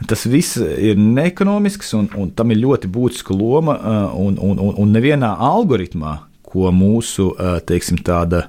[0.10, 3.78] Tas viss ir neekonomisks, un, un tam ir ļoti būtiska loma.
[4.14, 7.32] Un, un, un, un nevienā algoritmā, ko mūsu
[7.68, 8.46] teiksim, tāda,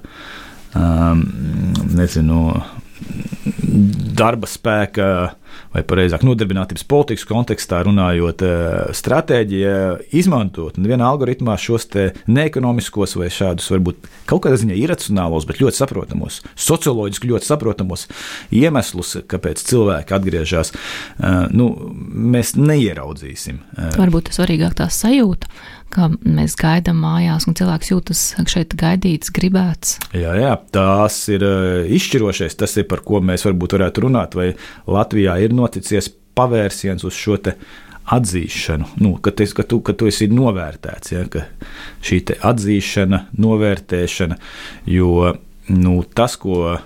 [1.97, 2.41] nezinu,
[4.17, 5.09] darba spēka
[5.73, 9.75] vai precīzāk nodarbinātības politikas kontekstā runājot, eh, stratēģija
[10.17, 11.87] izmantot vienā algoritmā šos
[12.27, 18.07] neekonomiskos vai šādus varbūt kaut kādā ziņā iracionālos, bet ļoti saprotamos, socioloģiski ļoti saprotamos
[18.51, 21.71] iemeslus, kāpēc cilvēki atgriežas, eh, nu,
[22.11, 23.59] mēs neieraudzīsim.
[23.77, 25.47] Eh, varbūt tas svarīgāk tā sajūta
[25.93, 29.97] ka mēs gaidām mājās, un cilvēks jūtas šeit gaidīts, gribēts.
[30.15, 32.57] Jā, jā, tās ir eh, izšķirošais.
[32.59, 34.49] Tas ir par ko mēs varbūt varētu runāt, vai
[34.89, 37.37] Latvijā ir noticies pavērsiens uz šo
[38.07, 41.43] atzīšanu, nu, ka, tes, ka, tu, ka tu esi novērtēts, ja, ka
[42.05, 44.37] šī atzīšana, novērtēšana,
[44.87, 45.33] jo
[45.75, 46.77] nu, tas, ko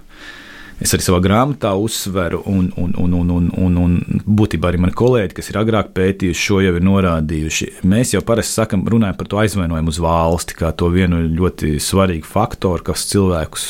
[0.82, 4.98] es arī savā grāmatā uzsveru, un, un, un, un, un, un, un būtībā arī mani
[4.98, 7.68] kolēģi, kas ir agrāk pētījuši, šo jau ir norādījuši.
[7.92, 12.26] Mēs jau parasti sakam, runājam par to aizvainojumu uz valsti, kā to vienu ļoti svarīgu
[12.26, 13.68] faktoru, kas cilvēkus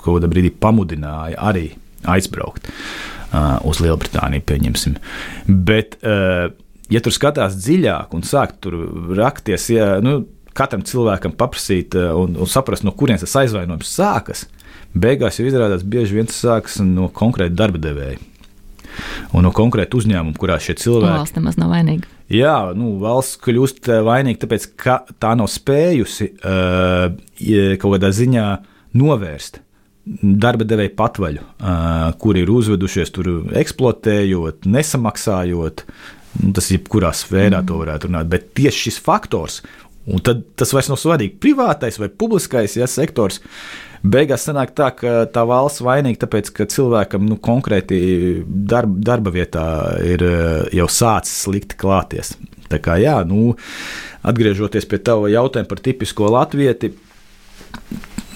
[0.00, 1.68] kaut kādā brīdī pamudināja arī
[2.08, 3.15] aizbraukt uh,
[3.66, 4.96] uz Lielbritāniju, pieņemsim.
[5.46, 8.78] Bet, ja tur skatās dziļāk un sāk tur
[9.18, 10.20] rakties, ja, nu,
[10.56, 14.46] katram cilvēkam paprasīt un, un saprast, no kurienes tas aizvainojums sākas,
[14.96, 18.20] beigās jau izrādās bieži vien tas sākas no konkrēta darba devēja.
[19.36, 21.18] Un no konkrēta uzņēmuma, kurā šie cilvēki.
[21.18, 22.08] Valsts nemaz nav vainīga.
[22.32, 27.12] Jā, nu, valsts kļūst vainīga, tāpēc ka tā nav spējusi uh,
[27.82, 28.46] kaut kādā ziņā
[28.96, 29.60] novērst
[30.06, 31.46] darba devēja patvaļu,
[32.22, 35.82] kuri ir uzvedušies tur eksploatējot, nesamaksājot.
[36.42, 37.66] Nu, tas jebkurā sfērā mm.
[37.68, 39.62] to varētu runāt, bet tieši šis faktors,
[40.04, 43.40] un tas vairs nav svarīgi, privātais vai publiskais ja, sektors,
[44.06, 47.98] Beigās sanāk tā, ka tā valsts vainīga, tāpēc, ka cilvēkam nu, konkrēti
[48.46, 49.64] darba, darba vietā
[50.04, 50.22] ir
[50.76, 52.34] jau sācis slikti klāties.
[52.70, 53.54] Tā kā, jā, nu,
[54.26, 56.92] atgriežoties pie tava jautājuma par tipisko latvieti,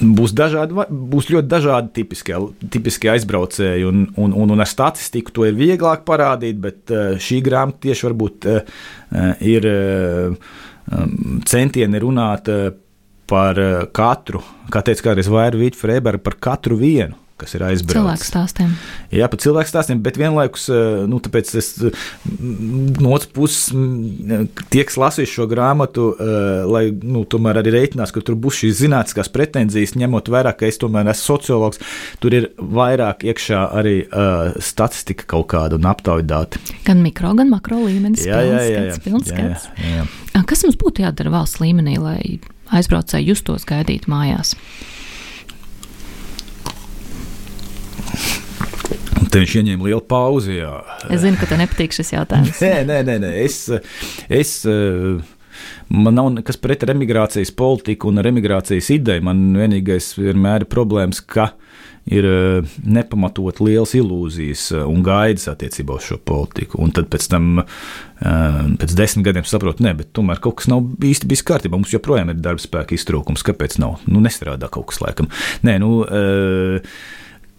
[0.00, 2.36] būs, dažādi, būs ļoti dažādi tipiskie,
[2.72, 7.40] tipiskie aizbraucēji, un, un, un, un ar statistiku to ir vieglāk parādīt, bet eh, šī
[7.46, 8.62] grāmata tieši varbūt eh,
[9.46, 9.68] ir
[11.46, 12.48] centieni runāt
[13.30, 17.96] par eh, katru, kā teica kādreiz Vaira Vīķa Freiberga, par katru vienu kas ir aizbraucis.
[17.96, 18.74] Cilvēku stāstiem.
[19.14, 21.70] Jā, par cilvēku stāstiem, bet vienlaikus, eh, nu, tāpēc es
[23.00, 23.70] no otras puses,
[24.72, 28.84] tie, kas lasīs šo grāmatu, eh, lai, nu, tomēr arī reiķinās, ka tur būs šīs
[28.84, 31.80] zinātniskās pretenzijas, ņemot vērā, ka es tomēr esmu sociologs,
[32.20, 36.60] tur ir vairāk iekšā arī uh, statistika kaut kāda un aptauju dati.
[36.86, 38.24] Gan mikro, gan makro līmenis.
[38.26, 38.62] Jā, jā, jā.
[38.62, 40.44] jā, jā, jā, jā, jā.
[40.50, 42.40] Kas mums būtu jādara valsts līmenī, lai
[42.74, 44.56] aizbraucēji justos gaidīt mājās?
[49.30, 50.58] Te viņš ieņēma lielu pauzi.
[50.58, 50.72] Jā.
[51.12, 52.58] Es zinu, ka tev nepatīk šis jautājums.
[52.64, 53.30] nē, nē, nē, nē.
[53.44, 53.62] Es,
[54.26, 54.54] es,
[55.86, 59.26] man nav nekas pret remigrācijas politiku un remigrācijas ideju.
[59.30, 61.52] Man vienīgais vienmēr ir problēmas, ka
[62.10, 62.26] ir
[62.82, 66.80] nepamatot liels ilūzijas un gaidas attiecībā uz šo politiku.
[66.82, 67.62] Un tad pēc tam,
[68.18, 71.78] pēc desmit gadiem, saprotu, ne, bet tomēr kaut kas nav īsti bijis kārtībā.
[71.78, 73.46] Mums joprojām ir darba spēka iztrūkums.
[73.46, 74.00] Kāpēc nav?
[74.10, 75.30] Nu, nestrādā kaut kas laikam.
[75.66, 76.94] Nē, nu, uh,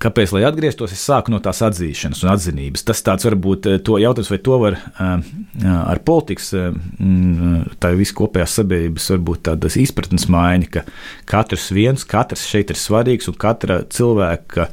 [0.01, 2.85] Kāpēc, lai atgrieztos, es sāku no tās atzīšanas un atzinības.
[2.87, 5.27] Tas tāds varbūt eh, to jautājums, vai to var uh,
[5.67, 6.71] ar politikas, uh,
[7.81, 10.83] tā visu kopējās sabiedrības, varbūt tādas izpratnes maiņa, ka
[11.29, 14.71] katrs viens, katrs šeit ir svarīgs un katra cilvēka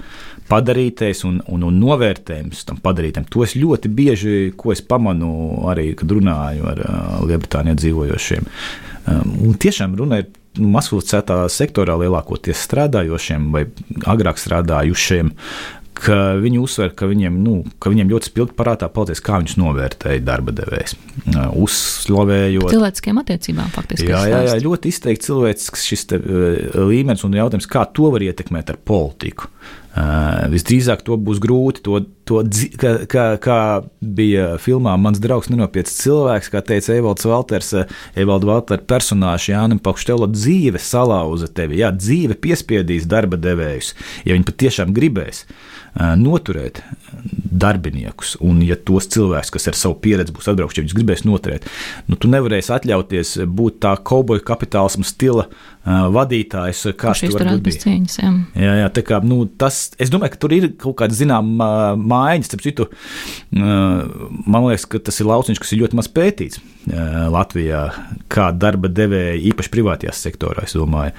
[0.48, 3.28] padarītais un, un, un novērtējums tam padarītam.
[3.28, 4.36] To es ļoti bieži,
[4.72, 5.30] es pamanu
[5.68, 6.80] arī, kad runāju ar
[7.28, 8.48] Lielbritānijā dzīvojošiem.
[9.08, 13.66] Um, un tiešām runa ir maskulcētā sektorā lielākoties strādājošiem vai
[14.10, 15.34] agrāk strādājušiem,
[15.98, 20.22] ka viņi uzsver, ka viņiem, nu, ka viņiem ļoti spilgti parādā palicis, kā viņus novērtēja
[20.24, 20.94] darba devējs.
[21.58, 22.70] Uzslavējot.
[22.74, 24.08] Cilvēciskiem attiecībām faktiski.
[24.12, 26.20] Jā, jā, jā, ļoti izteikti cilvēcisks šis te,
[26.78, 29.50] līmenis un jautājums, kā to var ietekmēt ar politiku.
[29.88, 31.82] Uh, visdrīzāk to būs grūti.
[31.86, 32.42] To, to,
[32.78, 33.58] kā, kā, kā
[34.04, 37.72] bija filmā Mans draugs nenopietns cilvēks, kā teica Evalds Valters,
[38.18, 41.80] Evalds Valters personāžs Jānis Pakštela, dzīve salauza tevi.
[41.80, 43.94] Jā, dzīve piespiedīs darba devējus,
[44.28, 45.46] ja viņi patiešām gribēs.
[45.98, 46.82] Uh, noturēt
[47.60, 51.66] darbiniekus, un ja tos cilvēkus, kas ar savu pieredzi būs atbraukuši, ja viņus gribēs noturēt,
[52.08, 57.82] nu, tu nevarēsi atļauties būt tā kauboja kapitālisma stila uh, vadītājs, kā šis tur bija.
[57.84, 58.32] Cieņas, jā.
[58.58, 62.50] Jā, jā, tā kā, nu, tas, es domāju, ka tur ir kaut kāda zināma mājiņas,
[62.52, 67.26] starp citu, uh, man liekas, ka tas ir lauciņš, kas ir ļoti maz pētīts uh,
[67.34, 67.82] Latvijā,
[68.32, 71.14] kā darba devēja, īpaši privātajā sektorā, es domāju,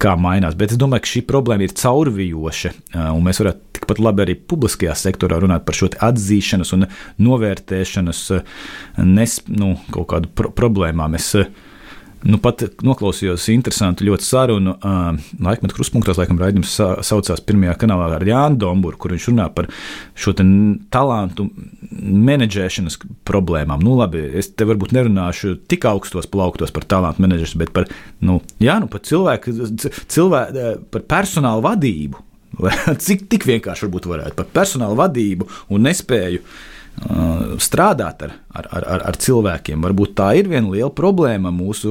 [0.00, 2.74] kā mainās, bet es domāju, ka šī problēma ir caurvijoša,
[3.14, 6.88] un mēs varētu tikpat labi arī publiskajā sektorā runāt par šo atzīšanas un
[7.22, 8.26] novērtēšanas
[9.04, 11.16] nes, nu, kaut kādu pro problēmām.
[11.18, 11.34] Es,
[12.26, 14.72] Nu, pat noklausījos interesantu ļoti sarunu.
[14.82, 19.46] Uh, Laikmetu kruspunktos, laikam, raidījums sa saucās pirmajā kanālā ar Jānu Domburu, kur viņš runā
[19.54, 19.68] par
[20.18, 21.46] šo talantu
[21.94, 23.84] menedžēšanas problēmām.
[23.86, 27.86] Nu, labi, es te varbūt nerunāšu tik augstos plauktos par talantu menedžēšanu, bet par,
[28.18, 29.54] nu, jā, nu, par cilvēku,
[30.10, 32.24] cilvēku, par personāla vadību.
[33.06, 36.58] Cik tik vienkārši varbūt varētu par personāla vadību un nespēju uh,
[37.62, 39.80] strādāt ar, ar, ar, ar cilvēkiem.
[39.84, 41.90] Varbūt tā ir viena liela problēma mūsu,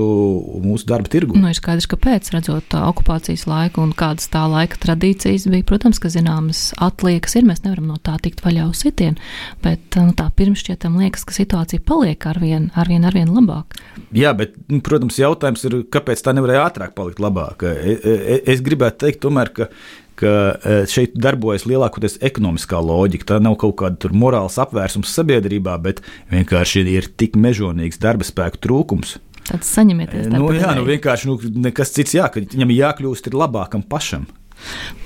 [0.64, 1.38] mūsu darba tirgu.
[1.38, 6.02] Nu, ir skaidrs, ka pēc redzot okupācijas laiku un kādas tā laika tradīcijas bija, protams,
[6.04, 7.48] ka zināmas atliekas ir.
[7.48, 9.20] Mēs nevaram no tā tikt vaļā uz sitienu,
[9.64, 13.80] bet nu, tā pirmšķietam liekas, ka situācija paliek arvien, arvien, arvien labāk.
[14.16, 17.68] Jā, bet, nu, protams, jautājums ir, kāpēc tā nevarēja ātrāk palikt labāk.
[17.72, 19.72] Es, es, es gribētu teikt, tomēr, ka
[20.18, 23.34] ka uh, šeit darbojas lielākoties ekonomiskā loģika.
[23.34, 26.04] Tā nav kaut kāda morāls apvērsums sabiedrībā, bet
[26.34, 29.18] vienkārši ir tik mežonīgs darba spēku trūkums.
[29.48, 30.28] Tāds saņemieties.
[30.34, 34.28] Nu, jā, nu vienkārši nu, nekas cits, jā, ka viņam jākļūst labākam pašam.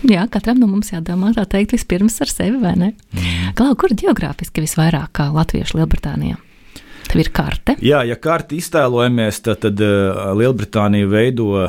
[0.07, 2.93] Jā, katram no mums jādomā tā teikt vispirms ar sevi, vai ne?
[3.11, 3.51] Mm.
[3.59, 6.39] Klau, kur geogrāfiski visvairāk kā latviešu Lielbritānijā?
[7.11, 7.75] Tev ir karte.
[7.83, 11.67] Jā, ja karti iztēlojamies, tad, tad uh, Lielbritānija veido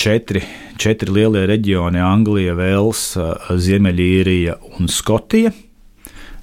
[0.00, 0.40] četri,
[0.80, 5.52] četri lielie reģioni- Anglija, Vels, uh, Ziemeļīrija un Skotija.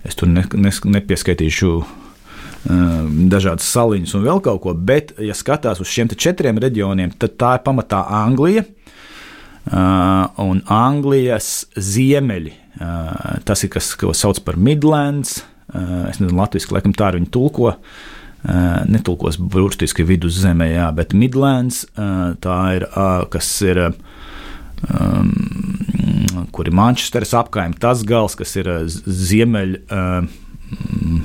[0.06, 1.88] Es tur ne, ne, nepieskaitīšu uh,
[3.34, 7.56] dažādas saliņas un vēl kaut ko, bet, ja skatās uz šiem četriem reģioniem, tad tā
[7.58, 8.65] ir pamatā Anglija.
[9.67, 12.54] Uh, un Anglijas ziemeļi.
[13.43, 15.39] Tas ir kas, ko sauc par Midlands.
[15.74, 17.72] Es nezinu, latviešu laikam tā arī viņi tulko.
[17.74, 18.16] Uh,
[18.88, 22.88] netulkos burtiski viduszemē, jā, bet Midlands uh, tā ir,
[23.33, 23.89] kas ir.
[24.88, 25.33] Um,
[26.53, 31.23] kur ir Manchesteras apkaime, tas gals, kas ir ziemeļ, uh,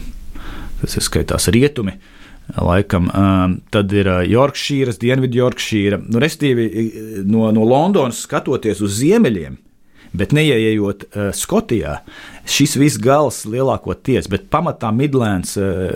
[0.81, 2.23] kas ir skaitās rietumi, uh,
[2.61, 3.07] Laikam,
[3.73, 6.01] tad ir Yorkšīras, Dienvidu Yorkšīra.
[6.05, 6.67] Nu, Restīvi
[7.25, 9.57] no, no Londonas skatoties uz ziemeļiem,
[10.17, 11.99] bet neieejot uh, Skotijā,
[12.49, 15.89] šis viss gals lielākoties, bet pamatā Midlands, uh,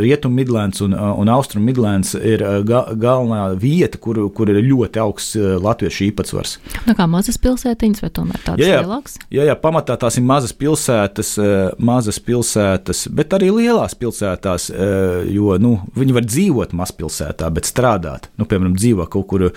[0.00, 4.62] Rietumu Midlands un, uh, un Austrumu Midlands ir uh, ga galvenā vieta, kur, kur ir
[4.66, 6.56] ļoti augsts uh, latviešu īpatsvars.
[6.88, 9.16] Nu, kā mazas pilsētiņas, vai tomēr tādas jā, jā, lielākas?
[9.30, 15.20] Jā, jā, pamatā tās ir mazas pilsētas, uh, mazas pilsētas, bet arī lielās pilsētās, uh,
[15.30, 18.30] jo nu, viņi var dzīvot mazpilsētā, bet strādāt.
[18.40, 19.50] Nu, piemēram, dzīvo kaut kur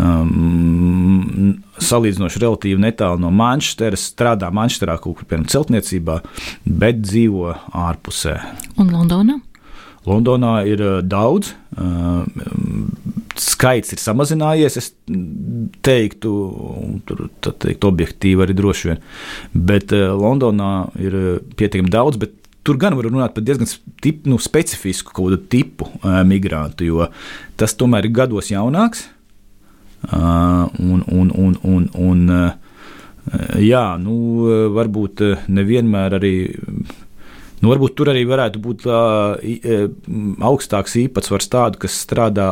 [0.00, 6.18] um, salīdzinoši relatīvi netālu no Manchesteras, strādā Manchesterā kaut kur piemēram celtniecībā,
[6.66, 7.54] bet dzīvo
[7.86, 8.36] ārpusē.
[8.80, 9.38] Un Londonā?
[10.08, 12.24] Londonā ir uh, daudz, uh,
[13.38, 14.90] skaits ir samazinājies, es
[15.86, 16.32] teiktu,
[17.06, 19.02] tur teikt, objektīvi arī droši vien,
[19.54, 22.34] bet uh, Londonā ir uh, pietiekami daudz, bet
[22.66, 23.70] tur gan var runāt par diezgan
[24.02, 25.88] tip, nu, specifisku kaut kādu tipu
[26.26, 27.08] migrantu, jo
[27.58, 29.08] tas tomēr ir gados jaunāks.
[30.02, 34.16] Uh, un, un, un, un, un, uh, jā, nu,
[34.74, 36.34] varbūt nevienmēr arī.
[37.62, 39.38] Nu, varbūt tur arī varētu būt uh,
[40.42, 42.48] augstāks īpatsvars tādu, kas strādā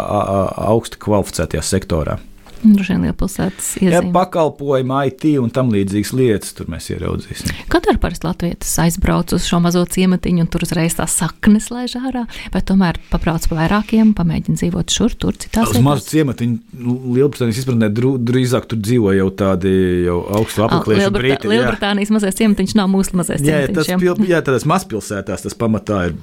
[0.71, 2.21] augsti kvalificētajā sektorā.
[2.61, 3.93] Droši vien lielpilsētas iezīme.
[3.95, 7.55] Jā, pakalpojumi, IT un tam līdzīgas lietas tur mēs ieraudzīsim.
[7.73, 11.97] Kad ar parasti latvietis aizbrauc uz šo mazo ciematiņu un tur uzreiz tā saknes laiž
[12.03, 16.85] ārā, vai tomēr pabrauc pa vairākiem, pamēģina dzīvot šur, tur, citās Uz mazu ciematiņu
[17.17, 19.73] Lielbritānijas izpratnē drīzāk tur dzīvo jau tādi
[20.05, 21.53] jau augstu apakliešu Lielbrita brīti.
[21.55, 23.81] Lielbritānijas mazais ciematiņš nav mūsu mazais Jā, ciematiņš.
[23.81, 26.21] tas pil, jā, tādās mazpilsētās tas pamatā ir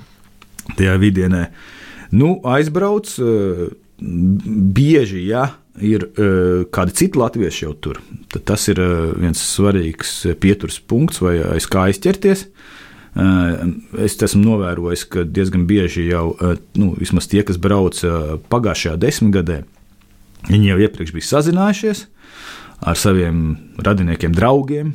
[0.78, 1.48] tajā vidienē.
[2.14, 5.50] Nu, aizbrauc uh, bieži, ja
[5.84, 8.02] ir uh, kādi citi latvieši jau tur,
[8.34, 12.48] tad tas ir uh, viens svarīgs pieturas punkts, vai aiz kā aizķerties.
[13.98, 16.36] Es esmu novērojis, ka diezgan bieži jau
[16.78, 19.56] nu, tie, kas brauca pagājušajā desmitgadē,
[20.52, 22.04] viņi jau iepriekš bija sazinājušies
[22.86, 23.40] ar saviem
[23.82, 24.94] radiniekiem, draugiem,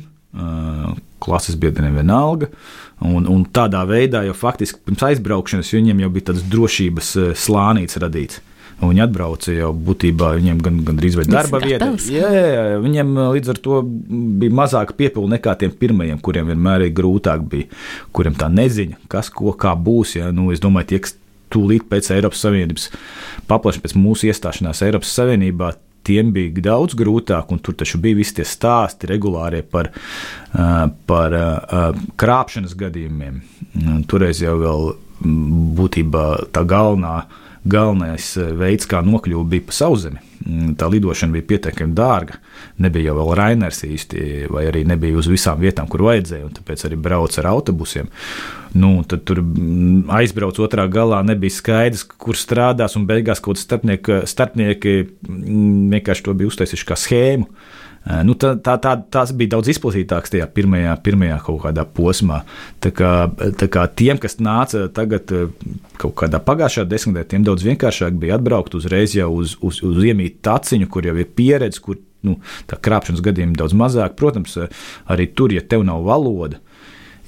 [1.23, 2.47] klases biedriem vienalga.
[3.03, 7.09] Un, un tādā veidā jau faktiski pirms aizbraukšanas viņiem jau bija tāds drošības
[7.43, 8.39] slānīts radīts.
[8.89, 11.89] Viņi atbrauca jau būtībā, viņiem gan, gan drīz vai darba vieta.
[12.11, 13.81] Jā, jā, viņiem līdz ar to
[14.41, 17.69] bija mazāk piepildu nekā tiem pirmajiem, kuriem vienmēr ir grūtāk bija,
[18.15, 20.17] kuriem tā neziņa, kas ko kā būs.
[20.19, 20.31] Ja?
[20.35, 21.17] Nu, es domāju, tie, kas
[21.53, 22.89] tūlīt pēc Eiropas Savienības
[23.49, 28.37] paplašināšanās, pēc mūsu iestāšanās Eiropas Savienībā, tiem bija daudz grūtāk, un tur taču bija visi
[28.39, 29.91] tie stāsti regulārie par,
[31.07, 31.37] par
[32.19, 33.39] krāpšanas gadījumiem.
[34.11, 34.91] Toreiz jau vēl
[35.79, 37.21] būtībā tā galvenā
[37.63, 40.21] galvenais eh, veids, kā nokļūt, bija pa sauszemi.
[40.43, 42.39] Mm, tā lidošana bija pietiekami dārga.
[42.83, 46.83] Nebija jau vēl Rainers īsti, vai arī nebija uz visām vietām, kur vajadzēja, un tāpēc
[46.87, 48.09] arī brauc ar autobusiem.
[48.75, 54.33] Nu, tad tur mm, aizbrauc otrā galā, nebija skaidrs, kur strādās, un beigās kaut kāds
[54.33, 57.49] starpnieki mm, vienkārši to bija uztaisījuši kā schēmu.
[58.03, 62.41] Nu, tā, tā, tā, tas bija daudz izplatītāks tajā pirmajā, pirmajā kaut kādā posmā.
[62.83, 63.11] Tā kā,
[63.59, 65.31] tā kā tiem, kas nāca tagad
[66.01, 70.41] kaut kādā pagājušā desmitgadē, tiem daudz vienkāršāk bija atbraukt uzreiz jau uz, uz, uz iemītu
[70.43, 72.35] taciņu, kur jau ir pieredze, kur nu,
[72.67, 74.17] tā krāpšanas gadījumi daudz mazāk.
[74.19, 74.57] Protams,
[75.07, 76.59] arī tur, ja tev nav valoda,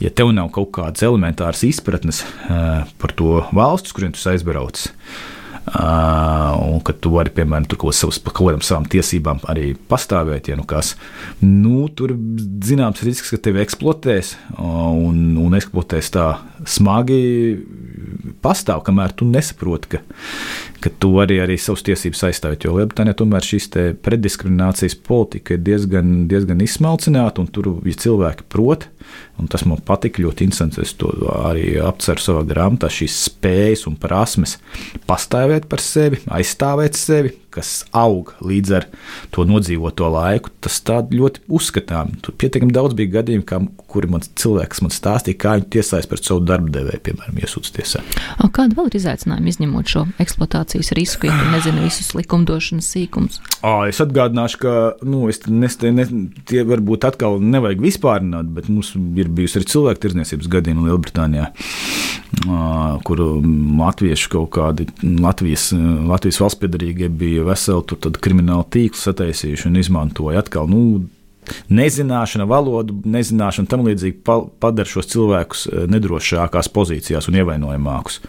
[0.04, 2.26] ja tev nav kaut kādas elementāras izpratnes
[3.00, 4.84] par to valsts, kuriem tu aizbrauc.
[4.84, 5.32] Uh,
[5.66, 10.52] un ka tu vari, piemēram, tur kaut, savus, kaut kādām savām tiesībām arī pastāvēt.
[10.52, 10.94] Ja nu kas,
[11.42, 12.14] nu, tur
[12.66, 16.28] zināms risks, ka tevi eksploatēs un, un eksploatēs tā
[16.70, 17.22] smagi,
[18.44, 20.02] pastāv, kamēr tu nesaproti, ka,
[20.84, 22.66] ka tu vari arī savas tiesības aizstāvēt.
[22.66, 23.70] Jo Lielbritānijā tomēr šīs
[24.06, 28.88] preddiskriminācijas politika ir diezgan, diezgan izsmalcināta, un tur, ja cilvēki prot,
[29.42, 31.12] un tas man patika ļoti interesanti, es to
[31.46, 34.58] arī apceru savā grāmatā, šīs spējas un prasmes
[35.10, 38.88] pastāvēt par sevi, aizstāvēt sevi, kas aug līdz ar
[39.34, 42.16] to nodzīvoto laiku, tas ļoti uzskatām.
[42.24, 43.60] Tur pietiekami daudz bija gadījumu, kā,
[43.92, 48.04] kuri man cilvēks man stāstīja, kā viņi tiesājas par savu darbu devēju, piemēram, iesūdz tiesā.
[48.56, 53.42] Kāda vēl ir izaicinājuma izņemot šo eksploatācijas risku, ja tu nezini visus likumdošanas sīkumus?
[53.90, 54.76] Es atgādināšu, ka
[55.08, 56.08] nu, es nes, ne,
[56.48, 61.52] tie varbūt atkal nevajag vispārināt, bet mums ir bijusi arī cilvēku tirdzniecības gadījumi Lielbritānijā
[63.06, 63.28] kuru
[63.80, 64.88] latviešu kaut kādi
[65.22, 65.70] Latvijas,
[66.08, 67.84] Latvijas valsts piedarīgie bija veseli
[68.22, 70.70] kriminālu tīklu sataisījuši un izmantoja atkal.
[70.70, 71.06] Nu,
[71.70, 78.20] nezināšana, valodu nezināšana tam līdzīgi padara šos cilvēkus eh, nedrošākās pozīcijās un ievainojamākus.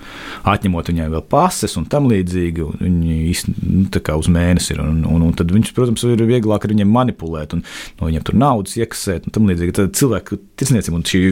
[0.46, 4.82] Atņemot viņai vēl pases un tam līdzīgi, viņi īstenībā nu, uz mēnesi ir.
[4.84, 7.64] Un, un, un tad viņš, protams, ir vieglāk ar viņiem manipulēt un
[8.00, 9.76] no viņiem tur naudas iekasēt un tam līdzīgi.
[9.76, 11.22] Tad cilvēku tirsniecība un šī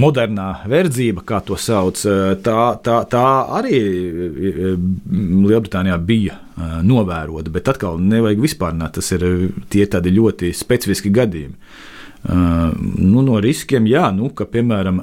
[0.00, 3.26] modernā verdzība, kā to sauc, eh, tā, tā, tā
[3.58, 4.72] arī eh,
[5.12, 8.98] Lielbritānijā bija novērota, bet atkal nevajag vispārināt.
[8.98, 9.24] Tas ir
[9.72, 11.56] tie tādi ļoti specifiski gadījumi.
[12.28, 15.00] Nu, no riskiem, jā, nu, ka, piemēram,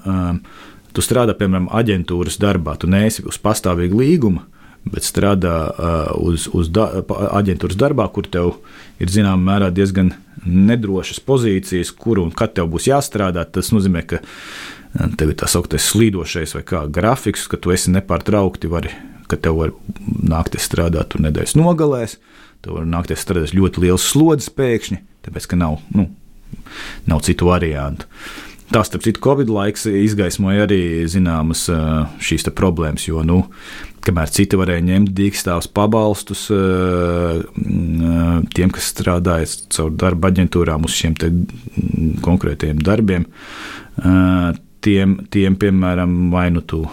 [0.96, 4.46] tu strādā piemēram aģentūras darbā, tu neesi uz pastāvīgu līgumu,
[4.90, 5.56] bet strādā
[6.16, 6.88] uz, uz da,
[7.42, 8.56] aģentūras darbā, kur tev
[9.02, 10.14] ir zināmā mērā diezgan
[10.46, 13.44] nedrošas pozīcijas, kur un kad tev būs jāstrādā.
[13.44, 14.24] Tas nozīmē, ka
[15.20, 18.94] tev ir tā sauktais slīdošais vai kā grafiks, ka tu esi nepārtraukti vari
[19.30, 19.74] ka tev var
[20.34, 22.18] nākties strādāt tur nedēļas nogalēs,
[22.66, 26.10] tev var nākties strādāt ļoti liels slodzes pēkšņi, tāpēc ka nav, nu,
[27.10, 28.10] nav citu variantu.
[28.70, 31.64] Tā, starp citu, Covid laiks izgaismoja arī zināmas
[32.22, 33.40] šīs problēmas, jo, nu,
[34.06, 36.44] kamēr citi varēja ņemt dīkstāvus pabalstus
[38.54, 41.18] tiem, kas strādāja caur darba aģentūrām uz šiem
[42.26, 43.26] konkrētiem darbiem,
[44.86, 46.84] tiem, tiem, piemēram, vai nu tu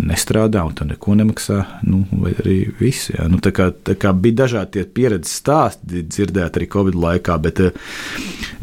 [0.00, 3.10] nestrādā un tu neko nemaksā, nu, vai arī viss.
[3.12, 3.26] Jā.
[3.30, 7.62] Nu, tā, kā, tā kā bija dažādi pieredzes stāsti dzirdēti arī Covid laikā, bet,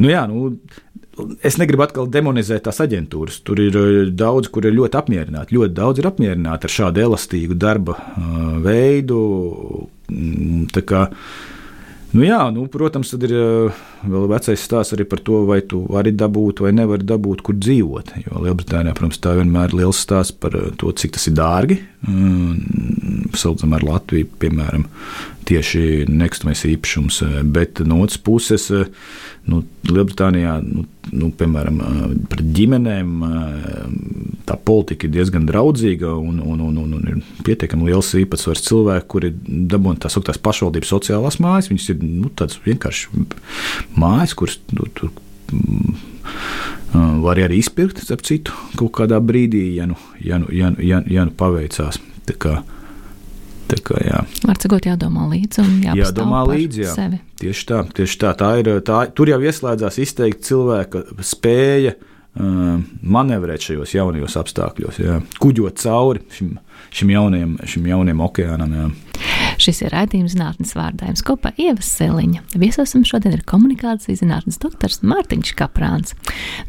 [0.02, 0.52] nu jā, nu,
[1.42, 3.40] Es negribu atkal demonizēt tās aģentūras.
[3.42, 3.78] Tur ir
[4.14, 5.56] daudz, kur ir ļoti apmierināti.
[5.58, 9.22] Ļoti daudz ir apmierināti ar šādu elastīgu darba uh, veidu.
[10.76, 11.08] Tā kā
[12.18, 15.84] Nu jā, nu, protams, tad ir eh, vēl vecais stāsts arī par to, vai tu
[15.86, 18.16] vari dabūt vai nevari dabūt, kur dzīvot.
[18.24, 21.78] Jo Lielbritānijā, protams, tā vienmēr ir liels stāsts par eh, to, cik tas ir dārgi.
[22.08, 24.88] Salīdzinām ar Latviju, piemēram,
[25.48, 27.22] tieši nekustamais īpašums.
[27.26, 28.70] Eh, bet no otras puses,
[29.48, 30.84] nu, Lielbritānijā, nu,
[31.16, 31.78] nu, piemēram,
[32.28, 33.14] pret ģimenēm
[34.48, 39.08] tā politika ir diezgan draudzīga un, un, un, un, un ir pietiekami liels īpatsvars cilvēku,
[39.16, 39.32] kuri
[39.72, 41.72] dabūna tās augstās pašvaldības sociālās mājas.
[41.72, 43.24] Viņas ir nu, tādas vienkārši
[43.96, 45.14] mājas, kuras nu, tur.
[46.98, 51.02] Var arī izpirkt, ap citu, kaut kādā brīdī, ja nu, ja nu, ja nu, ja,
[51.08, 52.00] ja nu paveicās.
[52.28, 52.58] Tā kā,
[53.72, 54.22] tā kā, jā.
[54.48, 56.84] Var cikot jādomā līdzi un jādomā līdzi.
[56.86, 56.94] Jā.
[56.98, 57.22] Sevi.
[57.42, 58.34] Tieši tā, tieši tā.
[58.40, 61.98] tā, ir, tā tur jau ieslēdzās izteikti cilvēka spēja
[62.38, 65.20] manevrēt šajos jaunajos apstākļos, jā.
[65.42, 66.56] kuģot cauri šim,
[66.94, 68.76] šim, jaunajam, šim jaunajam okeānam.
[68.78, 68.88] Jā.
[69.62, 72.44] Šis ir raidījums zinātnes vārdājums kopā Ievas Seliņa.
[72.62, 76.14] Viesosim šodien ir komunikācijas zinātnes doktors Mārtiņš Kaprāns.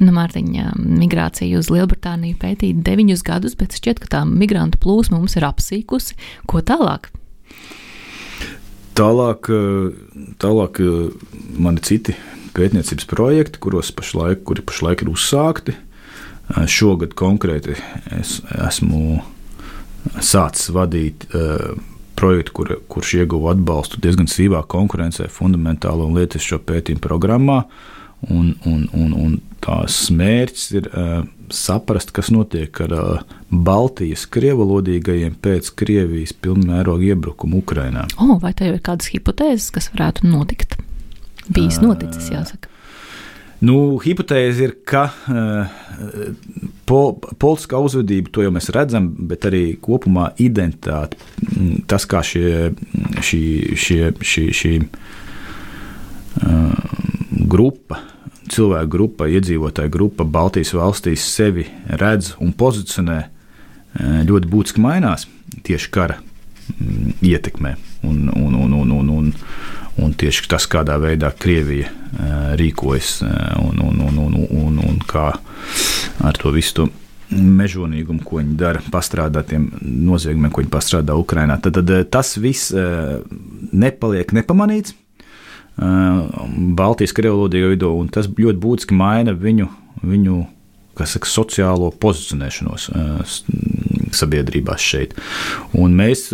[0.00, 5.36] Nu, Mārtiņa migrācija uz Lielbritāniju pētīja deviņus gadus, bet šķiet, ka tā migrantu plūsma mums
[5.36, 6.16] ir apsīkusi.
[6.48, 7.10] Ko tālāk?
[8.98, 9.52] Tālāk,
[10.42, 10.80] tālāk
[11.60, 12.16] mani citi
[12.56, 15.76] pētniecības projekti, kuros pašlaik, kuri pašlaik ir uzsākti.
[16.48, 17.76] Šogad konkrēti
[18.16, 19.20] es esmu
[20.24, 21.74] sācis vadīt uh,
[22.18, 27.62] projektu, kur, kurš ieguva atbalstu diezgan sīvā konkurencē, fundamentālo un lietišķo pētījumu programmā.
[28.34, 31.20] Un, un, un, un tās mērķis ir uh,
[31.54, 38.08] saprast, kas notiek ar uh, Baltijas krievalodīgajiem pēc Krievijas pilnmēroga iebrukuma Ukrajinā.
[38.18, 40.80] Oh, vai tev ir kādas hipotēzes, kas varētu notikt?
[41.54, 42.70] Bijis noticis, jāsaka.
[43.58, 45.08] Nu, hipotēze ir, ka
[46.86, 51.18] pol, politiskā uzvedība, to jau mēs redzam, bet arī kopumā identitāte,
[51.90, 52.70] tas, kā šie,
[53.18, 53.40] šī,
[53.74, 54.72] šie, šī, šī
[57.50, 57.98] grupa,
[58.48, 61.66] cilvēku grupa, iedzīvotāju grupa Baltijas valstīs sevi
[61.98, 63.18] redz un pozicionē,
[64.28, 65.26] ļoti būtiski mainās
[65.66, 66.20] tieši kara
[67.24, 67.74] ietekmē.
[68.06, 69.32] Un, un, un, un, un, un, un
[70.18, 71.90] tieši tas, kādā veidā Krievija
[72.58, 73.18] rīkojas
[73.62, 75.30] un, un, un, un, un, un kā
[76.24, 76.88] ar to visu to
[77.28, 81.58] mežonīgumu, ko viņi dara, pastrādā tiem noziegumiem, ko viņi pastrādā Ukrajinā.
[81.60, 84.94] Tad, tad tas viss nepaliek nepamanīts.
[86.78, 89.68] Baltijas krievlodīgo vidū, un tas ļoti būtiski maina viņu,
[90.02, 90.38] viņu
[90.98, 92.88] saka, sociālo pozicionēšanos
[94.18, 95.12] sabiedrībās šeit.
[95.78, 96.30] Un mēs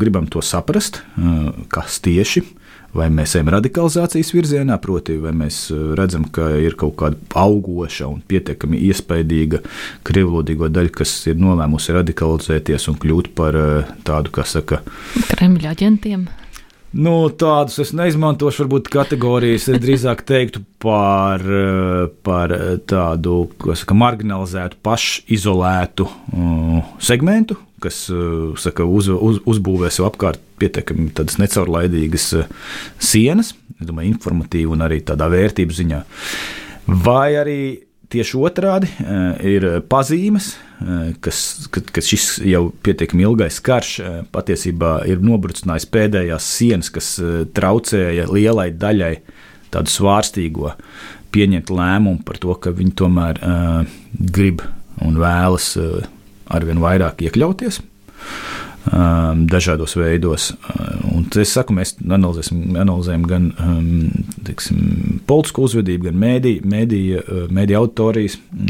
[0.00, 1.02] gribam to saprast,
[1.70, 2.56] kas tieši ir
[2.96, 5.62] vai mēs ejam radikalizācijas virzienā, proti, vai mēs
[5.98, 9.62] redzam, ka ir kaut kāda augoša un pietiekami iespaidīga
[10.06, 13.58] krievlodīgo daļa, kas ir nolēmusi radikalizēties un kļūt par
[14.06, 14.82] tādu, kā saka,
[15.30, 16.28] Kremļa aģentiem.
[16.90, 19.68] Nu, tādus es neizmantošu, varbūt kategorijas.
[19.70, 21.44] Es drīzāk teiktu par,
[22.26, 22.54] par
[22.90, 23.44] tādu
[23.78, 32.26] saka, marginalizētu, pašizolētu uh, segmentu, kas uh, saka, uz, uz, uzbūvē sev apkārt pietiekami necaurlaidīgas
[32.40, 32.50] uh,
[32.98, 36.02] sienas, domāju, informatīvi un arī tādā vērtību ziņā.
[37.06, 37.60] Vai arī
[38.10, 44.96] Tieši otrādi eh, ir pazīmes, eh, kas, ka šis jau pietiekami ilgais karš eh, patiesībā
[45.06, 47.12] ir nobrucinājis pēdējās sienas, kas
[47.54, 49.12] traucēja lielai daļai
[49.70, 50.72] tādu svārstīgo
[51.30, 53.38] pieņemt lēmumu par to, ka viņi tomēr
[54.34, 54.64] grib
[55.06, 55.76] un vēlas
[56.50, 57.78] arvien vairāk iekļauties
[59.50, 60.50] dažādos veidos.
[60.56, 63.90] Uh, un es saku, mēs analizējam gan um,
[64.46, 66.64] tiksim, politisko uzvedību, gan mēdīju,
[67.20, 67.44] uh,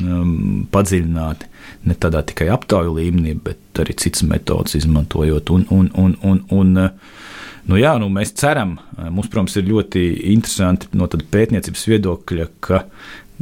[0.02, 0.34] um,
[0.72, 1.50] padziļināti.
[1.86, 5.54] Ne tādā tikai aptauju līmenī, bet arī citas metodas izmantojot.
[5.54, 7.16] Un, un, un, un, un, uh,
[7.70, 8.78] Nu jā, nu mēs ceram,
[9.12, 10.00] mums, protams, ir ļoti
[10.32, 12.80] interesanti no pētniecības viedokļa, ka,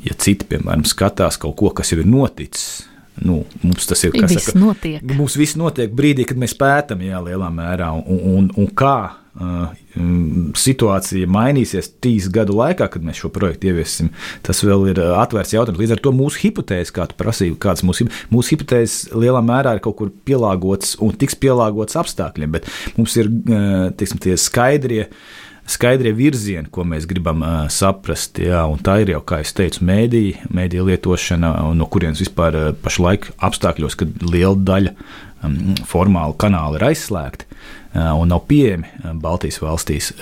[0.04, 2.82] ja citi, piemēram, skatās kaut ko, kas jau ir noticis,
[3.24, 5.02] Nu, mums tas ir kas tāds- notiek.
[5.18, 9.72] Mums viss notiek brīdī, kad mēs pētām, jā, lielā mērā, un, un, un kā uh,
[10.58, 14.12] situācija mainīsies trīs gadu laikā, kad mēs šo projektu ieviesim.
[14.46, 15.80] Tas vēl ir atvērts jautājums.
[15.82, 19.84] Līdz ar to mūsu hipotēze, kā tu prasīji, kādas mūsu, mūsu hipotēzes lielā mērā ir
[19.84, 25.08] kaut kur pielāgotas un tiks pielāgotas apstākļiem, bet mums ir uh, tiksim, tie skaidrie
[25.68, 28.40] skaidrie virzieni, ko mēs gribam uh, saprast.
[28.42, 33.30] Jā, tā ir jau, kā jau teicu, mēdīja, mēdīja lietošana, no kurienes vispār uh, pašlaik
[33.44, 35.58] apstākļos, kad liela daļa um,
[35.88, 40.12] formālu kanālu ir aizslēgti uh, un nav pieejami Baltijas valstīs,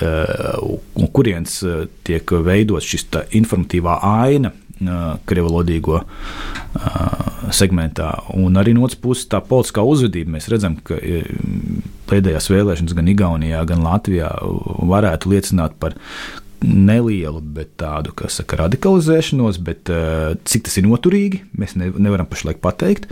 [1.17, 1.59] kurienes
[2.07, 4.53] tiek veidots šis informatīvā aina
[5.27, 6.03] krievlodīgo
[7.55, 8.11] segmentā.
[8.37, 10.37] Un arī no otras puses, tā politiskā uzvedība.
[10.37, 10.99] Mēs redzam, ka
[12.11, 14.33] pēdējās vēlēšanas gan Igaunijā, gan Latvijā
[14.91, 15.97] varētu liecināt par
[16.67, 19.93] nelielu, bet tādu, kas saka, radikalizēšanos, bet
[20.49, 23.09] cik tas ir noturīgi, mēs ne, nevaram pašlaik pateikt.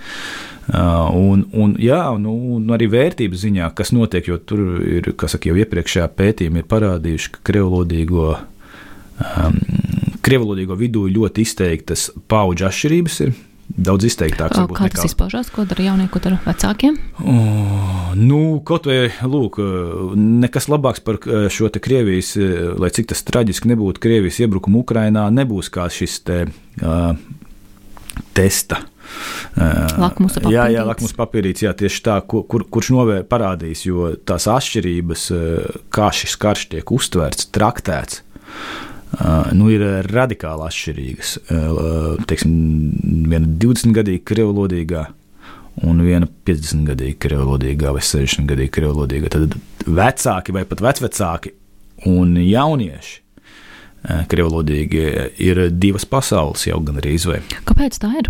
[0.65, 5.51] Un, un, jā, nu, un arī vērtības ziņā, kas notiek, jo tur ir, kas saka,
[5.51, 9.59] jau iepriekšējā pētījumā ir parādījuši, ka krievlodīgo um,
[10.25, 13.20] krievlodīgo vidū ļoti izteiktas paudžu atšķirības.
[13.27, 13.35] Ir.
[13.64, 14.59] Daudz izteiktāks.
[14.77, 15.49] Kā tas izpaužās?
[15.51, 16.99] Ko dara jaunie, ko dara vecākiem?
[17.25, 19.57] Oh, nu, kaut vai, lūk,
[20.20, 21.18] nekas labāks par
[21.51, 22.35] šo te Krievijas,
[22.79, 27.16] lai cik tas traģiski nebūtu, Krievijas iebrukumu Ukrainā, nebūs kā šis te uh,
[28.37, 28.85] testa.
[29.57, 30.55] Uh, lakmus papīrītis.
[30.55, 35.29] Jā, jā lakmus papīrītis, jā, tieši tā, kur, kur, kurš novēr parādīs, jo tās atšķirības,
[35.95, 38.20] kā šis karš tiek uztverts, traktēts,
[39.55, 41.35] nu, ir radikāli atšķirīgas.
[41.49, 42.55] Uh, teiksim,
[43.31, 45.05] viena 20-gadīga krievlodīgā
[45.85, 49.33] un viena 50-gadīga krievlodīgā vai 60-gadīga krievlodīgā.
[49.35, 51.55] Tad vecāki vai pat vecvecāki
[52.11, 53.21] un jaunieši
[54.29, 55.05] krievlodīgi
[55.41, 57.62] ir divas pasaules jau gan arī izvēle.
[57.69, 58.29] Kāpēc tā ir?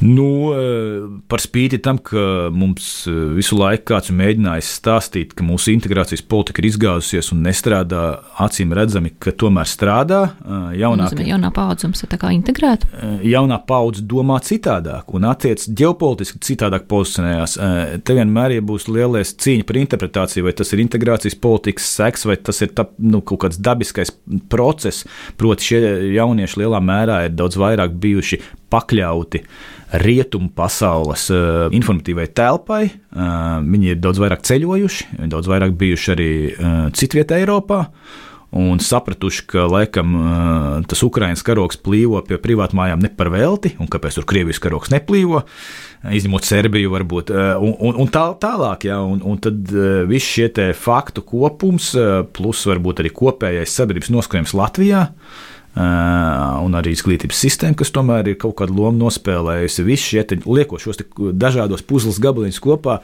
[0.00, 5.74] Nu, eh, par spīti tam, ka mums eh, visu laiku kāds mēģinājis stāstīt, ka mūsu
[5.74, 8.04] integrācijas politika ir izgāzusies un nestrādā,
[8.40, 10.22] acīm redzami, ka tomēr strādā.
[10.40, 12.88] Eh, jaunāk, jaunā paudze mums ir integrēta.
[13.26, 17.58] Jaunā paudze domā citādāk un attiec ģeopolitiski citādāk pozicionējās.
[18.04, 22.38] Te vienmēr ja būs lielais cīņa par interpretāciju, vai tas ir integrācijas politikas seks, vai
[22.40, 24.14] tas ir tā, nu, kaut kāds dabiskais
[24.48, 25.04] process.
[25.40, 25.82] Proti, šie
[26.16, 28.40] jaunieši lielā mērā ir daudz vairāk bijuši
[28.70, 29.42] pakļauti
[30.04, 32.82] rietumu pasaules uh, informatīvai telpai.
[33.10, 37.84] Uh, viņi ir daudz vairāk ceļojuši, daudz vairāk bijuši arī uh, citvietā Eiropā.
[38.50, 40.16] Un sapratuši, ka laikam
[40.90, 45.44] tas Ukraiņas karoks plīvo pie privātmājām ne par velti, un kāpēc tur Krievijas karoks neplīvo,
[46.18, 47.30] izņemot Serbiju, varbūt.
[47.62, 49.70] Un, un, un tā, tālāk, jā, un, un tad
[50.10, 51.92] viss šie faktu kopums,
[52.34, 55.46] plus varbūt arī kopējais sabiedrības noskaņojums Latvijā, uh,
[55.78, 59.86] un arī izglītības sistēma, kas tomēr ir kaut kādu lomu nospēlējusi.
[59.86, 61.02] Visi šie lieko šos
[61.38, 63.00] dažādos puzles gabaliņus kopā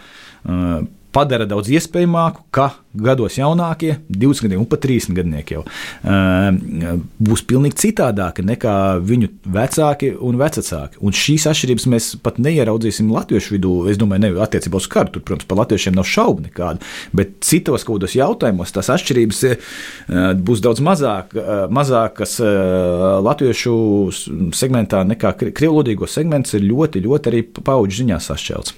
[1.17, 6.99] padara daudz iespējamāku, ka gados jaunākie, 20 gadi un pat 30 gadnieki jau uh,
[7.29, 11.01] būs pilnīgi citādāki nekā viņu vecāki un vecāki.
[11.05, 13.75] Un šīs atšķirības mēs pat neieraudzīsim latviešu vidū.
[13.93, 16.85] Es domāju, ne attiecībā uz karu, tur, protams, par latviešiem nav šaubu nekādu,
[17.17, 19.77] bet citos kaut kādos jautājumos tās atšķirības uh,
[20.37, 23.77] būs daudz mazāk, uh, mazākas uh, latviešu
[24.57, 28.77] segmentā nekā krievlodīgo segments ir ļoti, ļoti arī paudžu ziņā sašķelts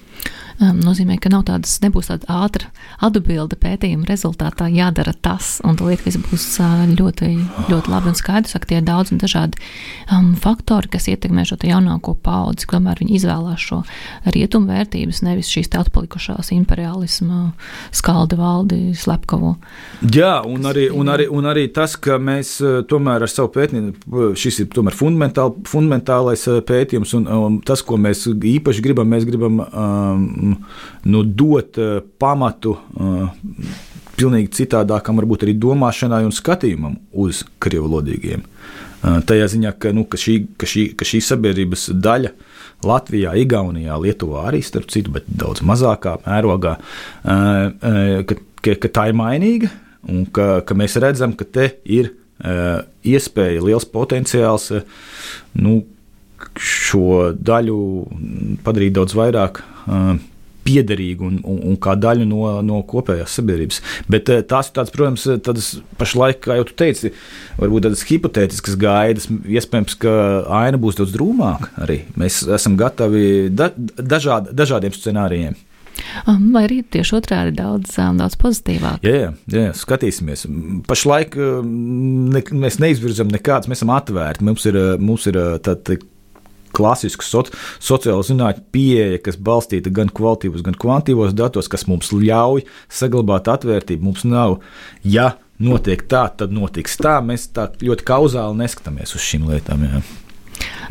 [0.59, 2.69] um, nozīmē, ka nav tādas, nebūs tāda ātra
[3.05, 6.47] atbilde pētījuma rezultātā jādara tas, un tūlīt viss būs
[6.99, 7.31] ļoti,
[7.69, 9.59] ļoti labi un skaidrs, ka tie ir daudz un dažādi
[10.11, 13.81] um, faktori, kas ietekmē šo jaunāko paudzi, kamēr viņi izvēlās šo
[14.27, 17.51] rietumu vērtības, nevis šīs te atpalikušās imperialisma
[17.95, 19.55] skalda valdi slepkavo.
[20.15, 22.57] Jā, un arī, un, arī, un arī tas, ka mēs
[22.89, 28.25] tomēr ar savu pētījumu, šis ir tomēr fundamentāl, fundamentālais pētījums, un, un tas, ko mēs
[28.29, 30.48] īpaši gribam, mēs gribam um,
[31.09, 33.49] nu, dot uh, pamatu uh,
[34.19, 38.43] pilnīgi citādākam, varbūt arī domāšanai un skatījumam uz krievlodīgiem.
[38.43, 42.33] Uh, tajā ziņā, ka, nu, ka, šī, ka, šī, ka šī sabiedrības daļa
[42.87, 46.77] Latvijā, Igaunijā, Lietuvā arī starp citu, bet daudz mazākā mērogā,
[47.23, 49.71] ka, ka, ka tā ir mainīga
[50.07, 54.69] un ka, ka mēs redzam, ka te ir iespēja, liels potenciāls
[55.59, 55.81] nu,
[56.55, 57.79] šo daļu
[58.63, 59.61] padarīt daudz vairāk
[60.69, 63.81] piederīgu un, un, un kā daļu no, no kopējās sabiedrības.
[64.11, 67.13] Bet eh, tās ir tādas, protams, tādas pašlaik, kā jau tu teici,
[67.59, 69.29] varbūt tādas hipotētiskas gaidas.
[69.29, 70.13] Iespējams, ka
[70.61, 72.03] aina būs daudz drūmāka arī.
[72.19, 75.57] Mēs esam gatavi da, dažād, dažādiem scenārijiem.
[76.29, 79.03] Um, vai arī tieši otrādi daudz, um, daudz pozitīvāk?
[79.03, 80.45] Jā, jā, jā, skatīsimies.
[80.87, 84.45] Pašlaik um, ne, mēs neizvirzam nekādas, mēs esam atvērti.
[84.47, 85.99] Mums ir, mums ir tā, tā,
[86.75, 87.43] klasisku so,
[87.83, 94.09] sociālo zinātņu pieeja, kas balstīta gan kvalitīvos, gan kvantitīvos datos, kas mums ļauj saglabāt atvērtību.
[94.09, 94.59] Mums nav,
[95.03, 97.19] ja notiek tā, tad notiks tā.
[97.25, 99.85] Mēs tā ļoti kauzāli neskatāmies uz šīm lietām.
[99.87, 100.03] Jā.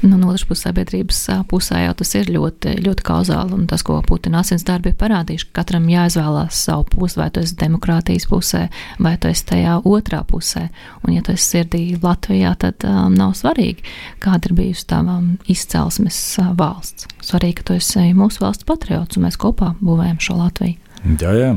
[0.02, 3.54] Nu, no otras puses, sabiedrības pusē jau tas ir ļoti, ļoti kauzāli.
[3.56, 7.42] Un tas, ko Putina asins darbi ir parādījuši, ka katram jāizvēlās savu pusi, vai tu
[7.42, 8.64] esi demokrātijas pusē,
[9.02, 10.68] vai tu esi tajā otrā pusē.
[11.02, 13.86] Un, ja tu esi sirdī Latvijā, tad um, nav svarīgi,
[14.22, 17.08] kāda ir bijusi tava um, izcelsmes uh, valsts.
[17.24, 20.78] Svarīgi, ka tu esi mūsu valsts patriots un mēs kopā būvējam šo Latviju.
[21.18, 21.50] Jā, jā.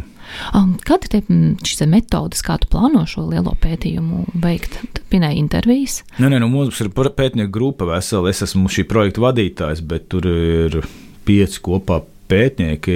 [0.56, 1.28] Um, Kāda ir
[1.68, 4.80] šīs metodes, kā tu plāno šo lielo pētījumu veikt?
[5.12, 6.02] Pinēja intervijas?
[6.20, 8.32] Nē, nē, nu, mums ir pētnieku grupa vesela.
[8.32, 10.82] Es esmu šī projekta vadītājs, bet tur ir
[11.28, 12.02] pieci kopā
[12.32, 12.96] pētnieki,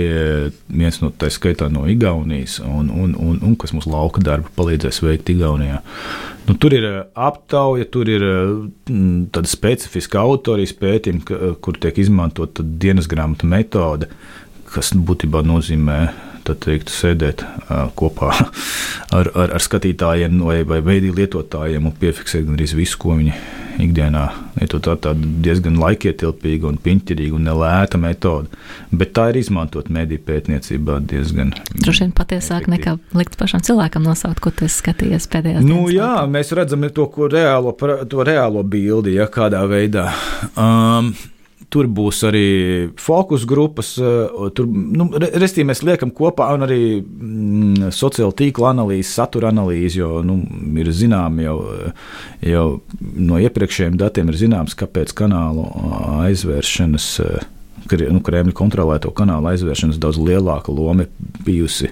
[0.72, 5.02] viens no tā skaitā no Igaunijas, un, un, un, un kas mums lauka darbu palīdzēs
[5.04, 5.82] veikt Igaunijā.
[6.46, 6.86] Nu, tur ir
[7.18, 8.24] aptauja, tur ir
[8.86, 14.08] tāda specifiska autorijas pētījuma, kur tiek izmantota dienas grāmatu metode,
[14.72, 16.00] kas būtībā nozīmē
[16.54, 17.42] teikt, sēdēt
[17.98, 18.32] kopā
[19.18, 23.34] ar, ar, ar skatītājiem vai, vai veidīju lietotājiem un piefiksēt gandrīz visu, ko viņi
[23.82, 24.26] ikdienā
[24.60, 24.88] lietot.
[25.02, 28.52] Tā ir diezgan laikietilpīga un piņķerīga un nelēta metode,
[28.96, 31.54] bet tā ir izmantot mediju pētniecībā diezgan.
[31.76, 36.34] Droši vien patiesāk nekā likt pašam cilvēkam nosaukt, ko tu skatījies pēdējās nu, jā, laikā.
[36.38, 40.12] mēs redzam to, reālo, to reālo bildi, ja kādā veidā.
[40.54, 41.16] Um,
[41.76, 42.48] Tur būs arī
[43.02, 49.10] fokus grupas, eh, tur, nu, restīvi mēs liekam kopā un arī mm, sociālo tīklu analīzi,
[49.10, 50.38] satura analīzi, jo nu,
[50.80, 51.58] ir zinām jau,
[52.48, 52.66] jau
[53.02, 55.68] no iepriekšējiem datiem ir zināms, kāpēc kanālu
[56.24, 57.12] aizvēršanas.
[57.86, 61.06] Nu, Kremļa kontrolēto kanālu aizvēršanas daudz lielāka loma
[61.46, 61.92] bijusi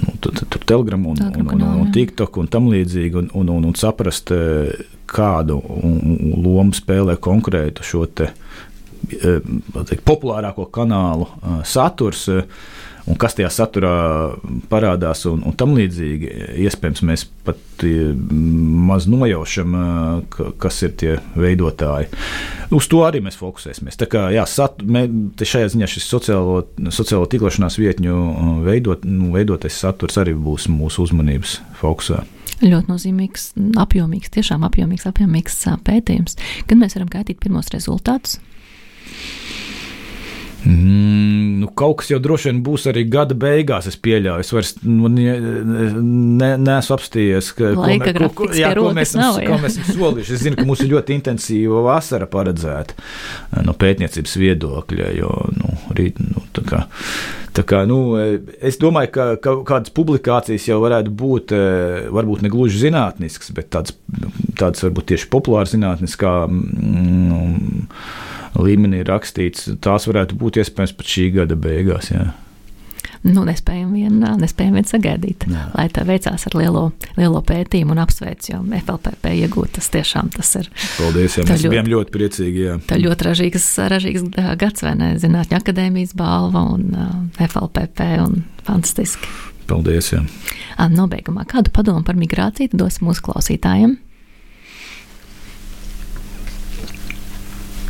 [0.00, 0.16] nu,
[0.64, 4.32] Telegram un, un, un, un, un TikTok un tam līdzīgi, un, un, un, un saprast,
[5.12, 5.58] kādu
[6.42, 8.30] lomu spēlē konkrētu šo te,
[9.10, 11.28] teikt, populārāko kanālu
[11.68, 12.28] saturs.
[13.02, 13.92] Un kas tajā saturā
[14.70, 16.28] parādās, un, un tam līdzīgi.
[16.62, 19.74] Iespējams, mēs pat maz nojaušam,
[20.62, 22.12] kas ir tie veidotāji.
[22.70, 23.98] Uz to arī mēs fokusēsimies.
[23.98, 25.02] Tā kā jā, sat, mē,
[25.34, 26.60] šajā ziņā šis sociālo,
[26.94, 28.20] sociālo tīklošanās vietņu
[28.68, 32.22] veidot, nu, veidotais saturs arī būs mūsu uzmanības fokusā
[32.66, 33.48] ļoti nozīmīgs,
[33.82, 36.38] apjomīgs, tiešām apjomīgs, apjomīgs pētījums.
[36.68, 38.38] Kad mēs varam gaidīt pirmos rezultātus?
[40.62, 44.44] Mm, nu, kaut kas jau droši vien būs arī gada beigās, es pieļauju.
[44.44, 49.58] Es vairs nu, ne, neesmu apstījies, ka, Laika ko, ko, jā, ko, mēs esam, ko
[49.62, 50.36] mēs esam solījuši.
[50.36, 55.12] Es zinu, ka mums ir ļoti intensīva vasara paredzēta no pētniecības viedokļa.
[55.18, 56.84] Jo, nu, rīt, nu, tā kā,
[57.58, 58.00] tā kā, nu,
[58.62, 61.56] es domāju, ka, ka kādas publikācijas jau varētu būt,
[62.14, 63.98] varbūt ne gluži zinātniskas, bet tādas,
[64.54, 66.46] tādas varbūt tieši populāras zinātniskas.
[66.52, 67.88] Mm,
[68.58, 72.10] līmenī rakstīts, tās varētu būt iespējams pat šī gada beigās.
[72.12, 72.32] Jā.
[73.22, 75.68] nu, nespējam vien, nespējam vien sagaidīt, Jā.
[75.76, 76.82] lai tā veicās ar lielo,
[77.16, 80.68] lielo pētījumu un apsveic, jo FLPP iegūtas tiešām tas ir.
[80.98, 82.66] Paldies, jā, mēs ļoti, bijām ļoti priecīgi.
[82.66, 82.76] Jā.
[82.90, 84.26] Tā ļoti ražīgs, ražīgs
[84.58, 85.12] gads, vai ne?
[85.22, 89.30] Zinātņu akadēmijas balva un uh, FLPP un fantastiski.
[89.70, 90.24] Paldies, jā.
[90.90, 94.00] Nobeigumā kādu padomu par migrāciju dosim mūsu klausītājiem?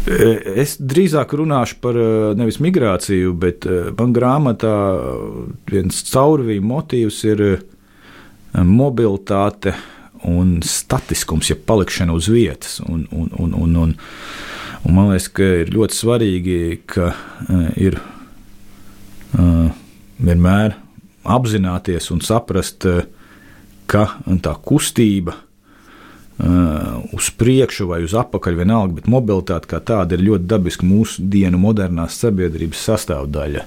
[0.03, 1.97] Es drīzāk runāšu par
[2.39, 3.67] nevis migrāciju, bet
[3.99, 4.75] man grāmatā
[5.71, 7.43] viens caurvīja motīvs ir
[8.53, 9.77] mobilitāte
[10.27, 12.81] un statiskums, ja palikšana uz vietas.
[12.83, 13.95] Un, un, un, un, un,
[14.83, 16.59] un man liekas, ka ir ļoti svarīgi,
[16.91, 17.13] ka
[17.79, 18.01] ir
[20.19, 20.77] vienmēr
[21.23, 22.91] apzināties un saprast,
[23.87, 24.07] ka
[24.43, 25.52] tā kustība Uh,
[27.12, 31.61] uz priekšu vai uz apakaļ, vienalga, bet mobilitāte kā tāda ir ļoti dabiska mūsu dienu
[31.62, 33.66] modernās sabiedrības sastāvdaļa.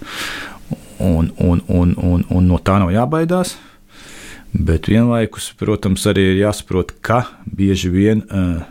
[1.06, 3.56] Un, un, un, un, un no tā nav jābaidās.
[4.56, 8.64] Bet vienlaikus, protams, arī ir jāsaprot, ka bieži vien uh,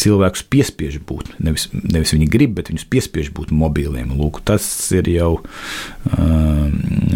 [0.00, 1.34] cilvēkus piespiež būt.
[1.44, 4.14] Nevis, nevis viņi grib, bet viņus piespiež būt mobiliem.
[4.16, 4.64] Lūk, tas
[4.96, 6.68] ir jau uh,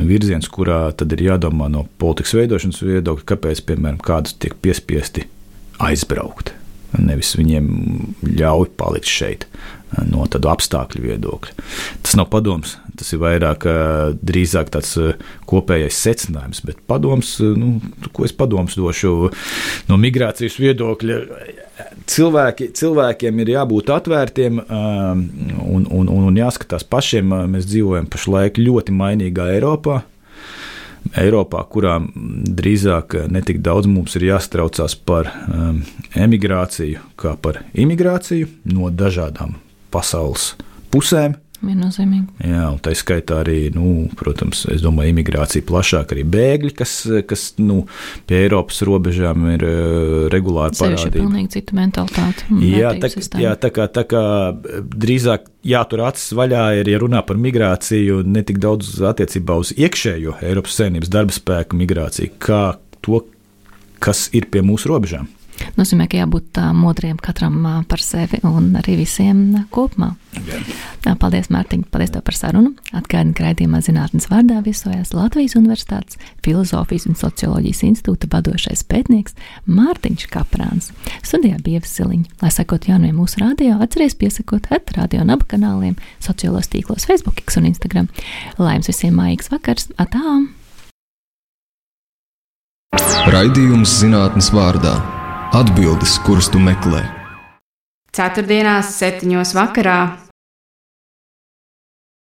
[0.04, 5.28] virziens, kurā tad ir jādomā no politikas veidošanas viedokļa, kāpēc, piemēram, kādus tiek piespiesti
[5.82, 6.54] aizbraukt.
[7.00, 7.68] Nevis viņiem
[8.36, 9.46] ļauj palikt šeit
[10.08, 11.54] no tādu apstākļu viedokļa.
[12.04, 13.66] Tas nav padoms, tas ir vairāk
[14.24, 14.94] drīzāk tāds
[15.48, 17.74] kopējais secinājums, bet padoms, nu,
[18.12, 19.32] ko es padoms došu
[19.90, 21.18] no migrācijas viedokļa.
[22.08, 27.34] Cilvēki, cilvēkiem ir jābūt atvērtiem un, un, un jāskatās pašiem.
[27.52, 30.02] Mēs dzīvojam pašlaik ļoti mainīgā Eiropā
[31.18, 31.98] Eiropā, kurā
[32.62, 35.82] drīzāk netik daudz mums ir jāstraucās par um,
[36.16, 39.58] emigrāciju, kā par imigrāciju no dažādām
[39.92, 40.52] pasaules
[40.92, 41.36] pusēm.
[41.62, 42.48] Viennozīmīgi.
[42.48, 46.94] Jā, un tā skaitā arī, nu, protams, es domāju, imigrācija plašāk, arī bēgļi, kas,
[47.28, 47.84] kas nu,
[48.26, 51.06] pie Eiropas robežām ir uh, regulāri parādīti.
[51.06, 52.48] Tā ir pilnīgi cita mentalitāte.
[52.66, 54.22] Jā, tā, jā tā, kā, tā kā
[55.06, 60.40] drīzāk jātur acis vaļā ir, ja runā par migrāciju, ne tik daudz attiecībā uz iekšējo
[60.42, 62.64] Eiropas saimnības darba spēku migrāciju, kā
[63.06, 63.22] to,
[64.02, 65.30] kas ir pie mūsu robežām
[65.76, 70.12] nozīmē, ka jābūt modriem katram par sevi un arī visiem kopumā.
[70.32, 71.14] Jā.
[71.20, 72.72] Paldies, Mārtiņ, paldies tev par sarunu.
[72.96, 79.36] Atgādini, ka raidījumā zinātnes vārdā viesojās Latvijas Universitātes Filozofijas un Socioloģijas institūta vadošais pētnieks
[79.68, 80.90] Mārtiņš Kaprāns.
[81.26, 82.38] Studijā bija Siliņa.
[82.42, 87.68] Lai sekot jaunajiem mūsu rādio, atceries piesakot at radio naba kanāliem, sociālos tīklos Facebook un
[87.68, 88.10] Instagram.
[88.58, 89.90] Lai jums visiem mājīgs vakars!
[90.00, 90.48] Atām!
[93.32, 95.21] Raidījums zinātnes vārdā
[95.52, 97.02] Atbildes, kuras tu meklē.
[98.16, 99.96] Ceturtdienās, septiņos vakarā